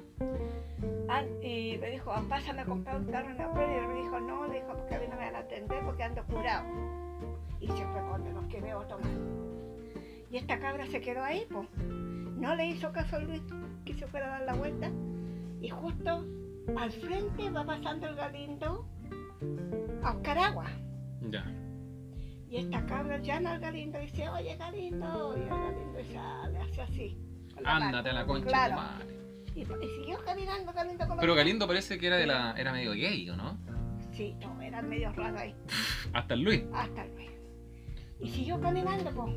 Ah, 1.10 1.24
y 1.42 1.78
le 1.78 1.92
dijo, 1.92 2.12
"Ah, 2.12 2.24
pásame 2.28 2.62
a 2.62 2.66
comprar 2.66 2.98
un 2.98 3.08
tarro 3.12 3.30
en 3.32 3.38
la 3.38 3.52
prueba. 3.52 3.72
Y 3.74 3.78
él 3.78 3.88
me 3.88 3.96
dijo, 4.02 4.20
no, 4.20 4.48
le 4.48 4.56
dijo, 4.56 4.68
porque 4.68 4.96
a 4.96 5.00
mí 5.00 5.06
no 5.10 5.16
me 5.16 5.26
van 5.26 5.36
a 5.36 5.40
atender 5.40 5.84
porque 5.86 6.04
ando 6.04 6.24
curado. 6.26 6.66
Y 7.60 7.68
se 7.68 7.86
fue 7.88 8.02
con 8.10 8.34
los 8.34 8.46
que 8.46 8.62
veo 8.62 8.82
tomar. 8.88 9.10
Y 10.32 10.38
esta 10.38 10.60
cabra 10.60 10.86
se 10.88 11.02
quedó 11.02 11.24
ahí, 11.24 11.46
pues. 11.52 11.68
No 12.46 12.56
le 12.56 12.68
hizo 12.68 12.92
caso 12.92 13.16
a 13.16 13.20
Luis 13.20 13.42
que 13.86 13.96
se 13.96 14.06
fuera 14.06 14.28
a 14.28 14.30
dar 14.40 14.42
la 14.46 14.54
vuelta. 14.54 14.92
Y 15.62 15.70
justo 15.70 16.24
al 16.78 16.92
frente 16.92 17.50
va 17.50 17.66
pasando 17.66 18.08
el 18.08 18.16
galindo 18.16 18.88
a 20.04 20.12
Oscaragua. 20.12 20.68
Ya. 21.32 21.44
Y 22.48 22.58
esta 22.58 22.86
cabra 22.86 23.18
llama 23.18 23.54
al 23.54 23.60
Galindo 23.60 24.00
y 24.00 24.06
dice, 24.06 24.30
oye 24.30 24.56
Galindo, 24.58 25.36
y 25.36 25.42
el 25.42 25.50
Galindo 25.50 26.00
ya 26.14 26.48
le 26.50 26.58
hace 26.60 26.82
así. 26.84 27.18
la. 27.60 27.78
Ándate 27.78 28.10
a 28.12 28.14
la 28.14 28.26
concha 28.28 28.46
de 28.46 28.52
Claro. 28.52 28.76
madre. 28.76 29.06
Y, 29.56 29.62
y 29.62 29.90
siguió 30.00 30.20
caminando 30.24 30.72
Galindo 30.72 31.08
con 31.08 31.18
Pero. 31.18 31.34
Galindo 31.34 31.66
parece 31.68 31.98
que 31.98 32.06
era 32.08 32.18
de 32.18 32.28
la. 32.28 32.54
era 32.58 32.72
medio 32.72 32.92
gay, 32.92 33.28
¿o 33.32 33.36
no? 33.36 33.58
Sí, 34.12 34.36
no, 34.40 34.62
eran 34.62 34.88
medio 34.88 35.12
raros 35.14 35.42
ahí, 35.42 35.56
Hasta 36.14 36.36
el 36.36 36.42
Luis. 36.44 36.64
hasta 36.74 37.04
el 37.06 37.12
mes. 37.14 37.32
Y 38.20 38.30
siguió 38.30 38.62
caminando 38.62 39.10
pues, 39.12 39.36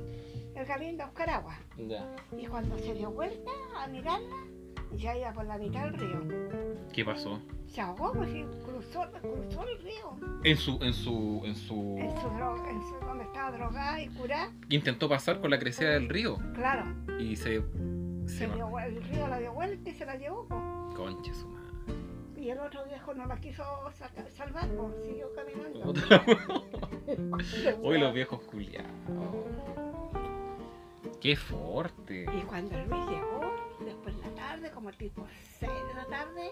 el 0.58 0.66
Galindo 0.66 1.04
a 1.04 1.06
Oscaragua. 1.06 1.56
Ya. 1.76 2.06
Y 2.36 2.46
cuando 2.46 2.78
se 2.78 2.94
dio 2.94 3.10
vuelta 3.10 3.50
a 3.76 3.86
mirarla, 3.88 4.36
ya 4.96 5.16
iba 5.16 5.32
por 5.32 5.44
la 5.46 5.58
mitad 5.58 5.84
del 5.84 5.94
río. 5.94 6.20
¿Qué 6.92 7.04
pasó? 7.04 7.40
Se 7.66 7.80
ahogó, 7.80 8.12
pues 8.14 8.30
y 8.34 8.44
cruzó, 8.64 9.02
cruzó 9.20 9.62
el 9.68 9.78
río. 9.82 10.16
En 10.44 10.56
su. 10.56 10.78
en 10.82 10.92
su. 10.94 11.42
en 11.44 11.54
su. 11.54 11.96
En 11.98 12.10
su 12.20 12.28
droga, 12.30 12.70
en 12.70 12.80
su, 12.82 12.94
donde 13.06 13.24
estaba 13.24 13.50
drogada 13.56 14.00
y 14.02 14.08
curada. 14.08 14.50
Intentó 14.70 15.08
pasar 15.08 15.40
por 15.40 15.50
la 15.50 15.58
crecida 15.58 15.90
del 15.90 16.08
río. 16.08 16.38
Claro, 16.54 16.84
Y 17.20 17.36
se. 17.36 17.62
se 18.26 18.38
se 18.38 18.46
dio, 18.48 18.78
el 18.78 19.02
río 19.04 19.26
la 19.28 19.38
dio 19.38 19.52
vuelta 19.52 19.90
y 19.90 19.94
se 19.94 20.06
la 20.06 20.16
llevó. 20.16 20.46
pues. 20.46 20.60
Concha 20.96 21.32
su 21.34 21.46
madre. 21.48 21.68
Y 22.36 22.50
el 22.50 22.58
otro 22.60 22.84
viejo 22.86 23.12
no 23.14 23.26
la 23.26 23.36
quiso 23.40 23.64
saca- 23.92 24.28
salvar, 24.30 24.68
pues, 24.68 24.94
siguió 25.04 25.26
caminando. 25.34 25.80
Otra- 25.90 26.24
Hoy 27.82 27.98
los 27.98 28.14
viejos 28.14 28.40
culiados. 28.42 28.90
Qué 31.20 31.36
fuerte. 31.36 32.26
Y 32.32 32.42
cuando 32.42 32.76
el 32.76 32.88
Luis 32.88 33.04
llegó, 33.08 33.40
después 33.84 34.16
de 34.16 34.28
la 34.30 34.34
tarde, 34.34 34.70
como 34.70 34.90
tipo 34.92 35.26
6 35.58 35.70
de 35.72 35.94
la 35.94 36.04
tarde, 36.06 36.50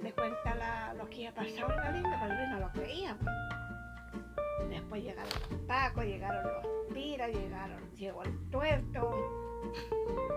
le 0.00 0.12
cuenta 0.12 0.54
la- 0.54 0.94
lo 0.94 1.08
que 1.08 1.22
iba 1.22 1.32
pasado 1.32 1.70
el 1.72 1.76
Galindo, 1.80 2.08
pero 2.20 2.32
el 2.32 2.38
Luis 2.38 2.48
no 2.50 2.60
lo 2.60 2.72
creía. 2.72 3.16
pues. 3.20 4.68
Después 4.70 5.02
llegaron 5.02 5.30
los 5.50 5.60
pacos, 5.62 6.04
llegaron 6.04 6.42
los 6.52 6.94
tiras, 6.94 7.30
llegaron, 7.30 7.90
llegó 7.94 8.22
el 8.22 8.50
tuerto. 8.50 9.10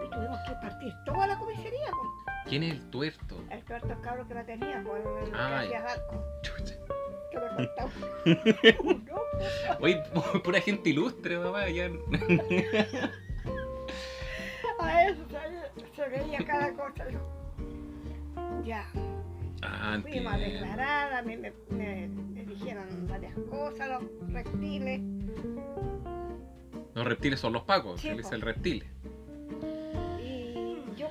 Y 0.05 0.09
tuvimos 0.09 0.39
que 0.47 0.53
partir 0.61 0.93
toda 1.05 1.27
la 1.27 1.37
comisaría, 1.37 1.89
pues. 1.91 2.09
¿Quién 2.47 2.63
es 2.63 2.71
el 2.73 2.89
tuerto? 2.89 3.37
El 3.49 3.63
tuerto 3.65 3.87
el 3.93 4.01
cabro 4.01 4.27
que 4.27 4.33
la 4.33 4.45
tenía, 4.45 4.83
pues 4.85 5.05
el, 5.05 5.25
el 5.27 5.31
que 5.31 5.37
hacía 5.37 5.81
barco, 5.83 6.23
Chucha. 6.41 6.75
que 7.31 7.39
me 7.39 7.47
contaba. 7.55 7.91
Oye, 9.79 10.01
pura 10.43 10.61
gente 10.61 10.89
ilustre, 10.89 11.37
mamá. 11.39 11.67
Ya. 11.69 11.85
A 14.79 15.03
eso 15.05 15.21
se, 15.95 16.09
veía 16.09 16.39
cada 16.45 16.73
cosa. 16.73 17.07
yo. 17.09 17.19
Ya. 18.65 18.85
Ah, 19.61 19.99
Fuimos 20.01 20.33
a 20.33 20.37
declarar, 20.37 21.13
a 21.13 21.21
mí 21.21 21.37
me, 21.37 21.53
me- 21.69 22.07
me 22.07 22.43
dijeron 22.45 23.07
varias 23.07 23.33
cosas, 23.49 23.87
los 23.89 24.33
reptiles. 24.33 25.01
Los 26.95 27.05
reptiles 27.05 27.39
son 27.39 27.53
los 27.53 27.63
pacos, 27.63 28.01
Sí, 28.01 28.09
él 28.09 28.19
es 28.21 28.31
el 28.31 28.41
reptil. 28.41 28.83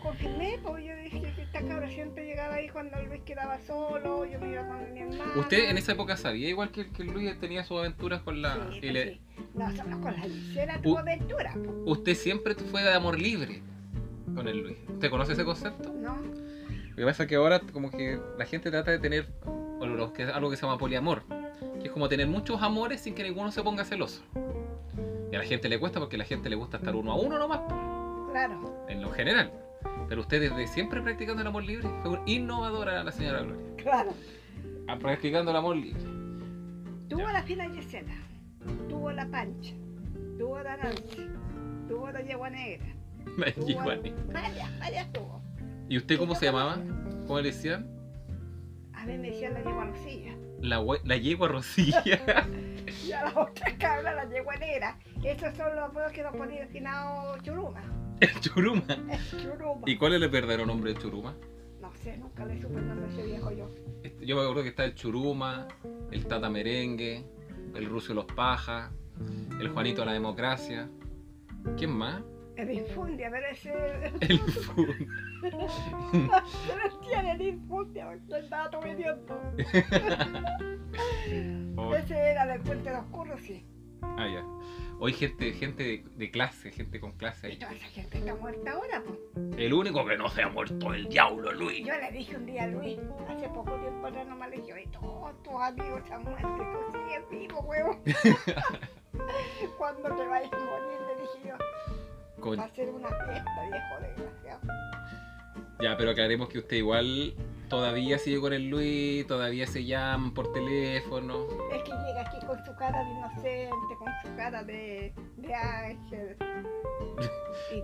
Confirmé, 0.02 0.58
porque 0.62 0.84
yo 0.86 0.96
dije 0.96 1.32
que 1.34 1.42
esta 1.42 1.60
cabra 1.62 1.88
siempre 1.90 2.24
llegaba 2.26 2.54
ahí 2.54 2.68
cuando 2.68 3.00
Luis 3.02 3.20
quedaba 3.22 3.58
solo, 3.60 4.24
yo 4.24 4.38
me 4.40 4.50
iba 4.52 4.66
con 4.66 4.92
mi 4.92 5.00
hermano. 5.00 5.32
¿Usted 5.36 5.70
en 5.70 5.78
esa 5.78 5.92
época 5.92 6.16
sabía 6.16 6.48
igual 6.48 6.70
que, 6.70 6.90
que 6.90 7.04
Luis 7.04 7.38
tenía 7.38 7.64
sus 7.64 7.78
aventuras 7.78 8.22
con 8.22 8.40
la... 8.42 8.54
Sí, 8.54 8.60
y 8.76 8.80
pues 8.80 8.92
le- 8.92 9.12
sí. 9.14 9.20
No, 9.54 9.70
solo 9.76 10.00
con 10.00 10.12
la 10.18 10.26
licera 10.26 10.78
U- 10.78 10.82
tuvo 10.82 10.98
aventura, 10.98 11.52
po, 11.54 11.90
Usted 11.90 12.14
siempre 12.14 12.54
fue 12.54 12.82
de 12.82 12.92
amor 12.94 13.18
libre 13.18 13.62
con 14.34 14.46
el 14.48 14.58
Luis. 14.58 14.76
¿Usted 14.88 15.10
conoce 15.10 15.32
ese 15.32 15.44
concepto? 15.44 15.92
¿no? 15.92 16.16
Lo 16.16 16.96
que 16.96 17.04
pasa 17.04 17.22
es 17.24 17.28
que 17.28 17.36
ahora 17.36 17.60
como 17.72 17.90
que 17.90 18.18
la 18.38 18.44
gente 18.46 18.70
trata 18.70 18.90
de 18.90 18.98
tener 18.98 19.26
o 19.44 19.86
lo 19.86 20.12
que- 20.12 20.24
algo 20.24 20.50
que 20.50 20.56
se 20.56 20.62
llama 20.66 20.78
poliamor, 20.78 21.22
que 21.80 21.86
es 21.86 21.90
como 21.92 22.08
tener 22.08 22.26
muchos 22.26 22.60
amores 22.62 23.00
sin 23.00 23.14
que 23.14 23.22
ninguno 23.22 23.50
se 23.52 23.62
ponga 23.62 23.84
celoso. 23.84 24.22
Y 25.32 25.36
a 25.36 25.38
la 25.38 25.44
gente 25.44 25.68
le 25.68 25.78
cuesta 25.78 26.00
porque 26.00 26.16
a 26.16 26.18
la 26.18 26.24
gente 26.24 26.48
le 26.50 26.56
gusta 26.56 26.76
estar 26.78 26.94
uno 26.96 27.12
a 27.12 27.16
uno 27.16 27.38
nomás, 27.38 27.60
Claro, 28.32 28.84
en 28.88 29.00
lo 29.02 29.10
general. 29.10 29.50
Pero 30.10 30.22
usted 30.22 30.40
desde 30.40 30.66
siempre 30.66 31.00
practicando 31.00 31.40
el 31.40 31.46
amor 31.48 31.62
libre, 31.64 31.88
fue 32.02 32.10
una 32.10 32.22
innovadora 32.26 33.02
la 33.04 33.12
señora 33.12 33.42
Gloria. 33.42 33.64
claro. 33.76 34.10
Ah, 34.88 34.98
Practicando 34.98 35.52
el 35.52 35.56
amor 35.56 35.76
libre. 35.76 36.02
Tuvo 37.08 37.20
Ya. 37.20 37.32
la 37.32 37.42
fina 37.44 37.70
Gisela, 37.70 38.12
tuvo 38.88 39.12
la 39.12 39.24
pancha, 39.28 39.72
tuvo 40.36 40.58
la 40.60 40.76
Nancy, 40.78 41.28
tuvo 41.88 42.10
la 42.10 42.22
yegua 42.22 42.50
negra. 42.50 42.86
Me 43.36 43.52
tuvo 43.52 43.66
llegó 43.68 43.82
a 43.90 43.96
mí. 43.96 44.12
Varias, 44.32 44.78
varias 44.80 45.12
tuvo. 45.12 45.40
¿Y 45.88 45.96
usted 45.96 46.18
cómo 46.18 46.34
se 46.34 46.46
llamaba? 46.46 46.78
¿Cómo 47.28 47.38
le 47.40 47.52
decían? 47.52 47.86
A 48.94 49.06
mí 49.06 49.16
me 49.16 49.30
decían 49.30 49.54
la 49.54 49.60
yegua 49.62 49.84
Rosilla. 49.84 50.32
La, 50.60 50.84
la 51.04 51.16
yegua 51.16 51.48
Rosilla. 51.48 52.02
Y 53.06 53.12
a 53.12 53.22
la 53.24 53.40
otra 53.42 53.76
cabra 53.78 54.12
la 54.14 54.28
yegua 54.28 54.56
negra. 54.56 54.98
Esos 55.22 55.54
son 55.56 55.76
los 55.76 55.90
apodos 55.90 56.10
que 56.10 56.22
nos 56.24 56.34
ponía 56.34 56.62
destinado 56.62 57.38
Churuma. 57.42 57.80
El 58.20 58.40
Churuma. 58.40 58.82
Churuma. 59.30 59.82
¿Y 59.86 59.96
cuál 59.96 60.14
es 60.14 60.22
el 60.22 60.28
verdadero 60.28 60.66
nombre 60.66 60.94
de 60.94 61.00
Churuma? 61.00 61.34
No 61.80 61.92
sé, 62.02 62.16
nunca 62.18 62.44
le 62.44 62.60
supe 62.60 62.78
el 62.78 62.88
nombre 62.88 63.08
ese 63.08 63.22
viejo 63.24 63.50
yo. 63.52 63.68
Este, 64.02 64.26
Yo 64.26 64.36
me 64.36 64.42
acuerdo 64.42 64.62
que 64.62 64.68
está 64.70 64.84
el 64.84 64.94
Churuma, 64.94 65.68
el 66.10 66.26
Tata 66.26 66.50
Merengue, 66.50 67.24
el 67.74 67.86
Rucio 67.86 68.14
Los 68.14 68.26
Pajas, 68.26 68.90
el 69.58 69.68
Juanito 69.68 70.02
de 70.02 70.06
la 70.06 70.12
Democracia. 70.12 70.88
¿Quién 71.76 71.90
más? 71.90 72.22
El 72.56 72.70
infundia, 72.72 73.30
pero 73.30 73.46
ese. 73.46 73.72
El 74.20 74.38
Fun. 74.38 75.08
Pero 75.40 77.00
tiene 77.00 77.32
el 77.32 77.42
infundia, 77.42 78.06
porque 78.06 78.38
estaba 78.44 78.70
todo 78.70 78.86
idiota. 78.86 79.34
Ese 81.96 82.18
era 82.18 82.46
del 82.46 82.60
puente 82.60 82.90
de 82.90 82.96
los 82.96 83.06
curros, 83.06 83.40
sí. 83.40 83.64
ah, 84.02 84.28
ya. 84.28 84.44
Hoy 85.02 85.14
gente, 85.14 85.52
gente 85.54 85.82
de, 85.82 86.04
de 86.16 86.30
clase, 86.30 86.70
gente 86.72 87.00
con 87.00 87.12
clase 87.12 87.48
Y 87.48 87.52
ahí. 87.52 87.58
toda 87.58 87.72
esa 87.72 87.86
gente 87.86 88.18
está 88.18 88.34
muerta 88.34 88.72
ahora, 88.72 89.02
pues. 89.06 89.18
El 89.58 89.72
único 89.72 90.04
que 90.04 90.16
no 90.18 90.28
se 90.28 90.42
ha 90.42 90.48
muerto 90.50 90.92
el 90.92 91.08
diablo, 91.08 91.52
Luis. 91.52 91.86
Yo 91.86 91.94
le 91.94 92.10
dije 92.12 92.36
un 92.36 92.44
día 92.44 92.64
a 92.64 92.66
Luis, 92.66 92.98
hace 93.28 93.48
poco 93.48 93.72
tiempo 93.80 94.06
atrás 94.06 94.26
nomás 94.28 94.50
le 94.50 94.56
dije, 94.58 94.72
oye, 94.74 94.88
todos 94.92 95.42
tus 95.42 95.54
amigos 95.54 96.02
se 96.06 96.12
han 96.12 96.22
muerto 96.24 96.48
y 96.56 96.92
tú 96.92 96.98
sigues 96.98 97.30
vivo, 97.30 97.60
huevo. 97.60 97.98
Cuando 99.78 100.02
te 100.16 100.26
vayas 100.26 100.52
a 100.52 100.58
morir, 100.58 100.98
le 101.08 101.22
dije 101.22 101.48
yo, 101.48 102.42
Con- 102.42 102.58
va 102.58 102.64
a 102.64 102.68
ser 102.74 102.90
una 102.90 103.08
fiesta, 103.08 103.70
viejo 103.70 104.00
desgraciado. 104.02 104.60
Ya, 105.80 105.96
pero 105.96 106.10
aclaremos 106.10 106.48
que 106.50 106.58
usted 106.58 106.76
igual 106.76 107.32
todavía 107.70 108.18
sigue 108.18 108.38
con 108.40 108.52
el 108.52 108.68
Luis, 108.68 109.26
todavía 109.26 109.66
se 109.66 109.84
llaman 109.86 110.34
por 110.34 110.52
teléfono. 110.52 111.46
Es 111.72 111.82
que 111.84 111.90
llega 111.92 112.20
aquí 112.26 112.44
con 112.46 112.62
su 112.66 112.74
cara 112.76 113.02
de 113.04 113.10
inocente, 113.10 113.94
con 113.98 114.08
su 114.22 114.36
cara 114.36 114.62
de, 114.62 115.14
de 115.38 115.54
ángel. 115.54 116.36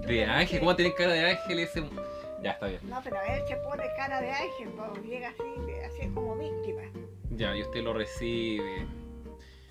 De 0.07 0.25
ángel, 0.25 0.59
¿cómo 0.61 0.77
tener 0.77 0.94
cara 0.94 1.12
de 1.12 1.31
ángel 1.31 1.59
ese? 1.61 1.83
Ya, 2.42 2.51
está 2.53 2.66
bien. 2.66 2.81
No, 2.90 3.01
pero 3.03 3.16
él 3.29 3.42
se 3.49 3.57
pone 3.57 3.85
cara 3.96 4.20
de 4.20 4.31
ángel, 4.31 4.68
pues 4.77 5.05
llega 5.05 5.29
así, 5.31 5.42
así 5.87 6.09
como 6.11 6.37
víctima. 6.37 6.83
Ya, 7.31 7.57
y 7.57 7.62
usted 7.62 7.83
lo 7.83 7.94
recibe. 7.94 8.87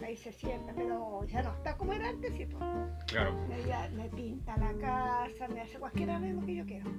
Ahí 0.03 0.17
se 0.17 0.31
sienta, 0.31 0.73
pero 0.75 1.23
ya 1.25 1.41
no 1.41 1.53
está 1.53 1.77
como 1.77 1.93
era 1.93 2.09
antes, 2.09 2.33
sí, 2.35 2.45
pues. 2.45 2.63
Claro. 3.07 3.33
Me, 3.47 3.63
ya- 3.63 3.89
me 3.93 4.09
pinta 4.09 4.55
la 4.57 4.73
casa, 4.73 5.47
me 5.47 5.61
hace 5.61 5.79
cualquier 5.79 6.11
arreglo 6.11 6.45
que 6.45 6.55
yo 6.55 6.65
quiero. 6.65 6.89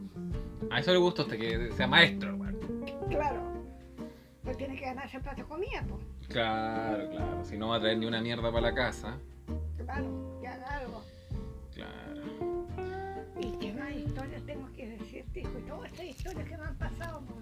A 0.70 0.80
eso 0.80 0.92
le 0.92 0.98
gusta 0.98 1.22
a 1.22 1.24
usted, 1.26 1.38
que 1.38 1.72
sea 1.72 1.86
maestro, 1.86 2.34
weón. 2.36 2.56
Claro. 3.08 3.42
Pues 4.42 4.56
tiene 4.56 4.76
que 4.76 4.84
ganarse 4.84 5.18
plata 5.20 5.44
comida, 5.44 5.84
pues. 5.88 6.00
Claro, 6.28 7.10
claro. 7.10 7.44
Si 7.44 7.56
no 7.56 7.68
va 7.68 7.76
a 7.76 7.80
traer 7.80 7.98
ni 7.98 8.06
una 8.06 8.20
mierda 8.20 8.50
para 8.50 8.60
la 8.60 8.74
casa. 8.74 9.18
Claro, 9.76 10.38
que 10.40 10.46
haga 10.46 10.78
algo. 10.78 11.02
Claro. 11.74 12.22
Y 13.40 13.52
qué 13.58 13.72
más 13.74 13.92
historias 13.92 14.42
tengo 14.44 14.72
que 14.72 14.88
decirte, 14.88 15.40
hijo. 15.40 15.58
Y 15.58 15.62
todas 15.62 15.90
estas 15.92 16.06
historias 16.06 16.48
que 16.48 16.56
me 16.56 16.64
han 16.64 16.76
pasado, 16.76 17.22
pues. 17.26 17.40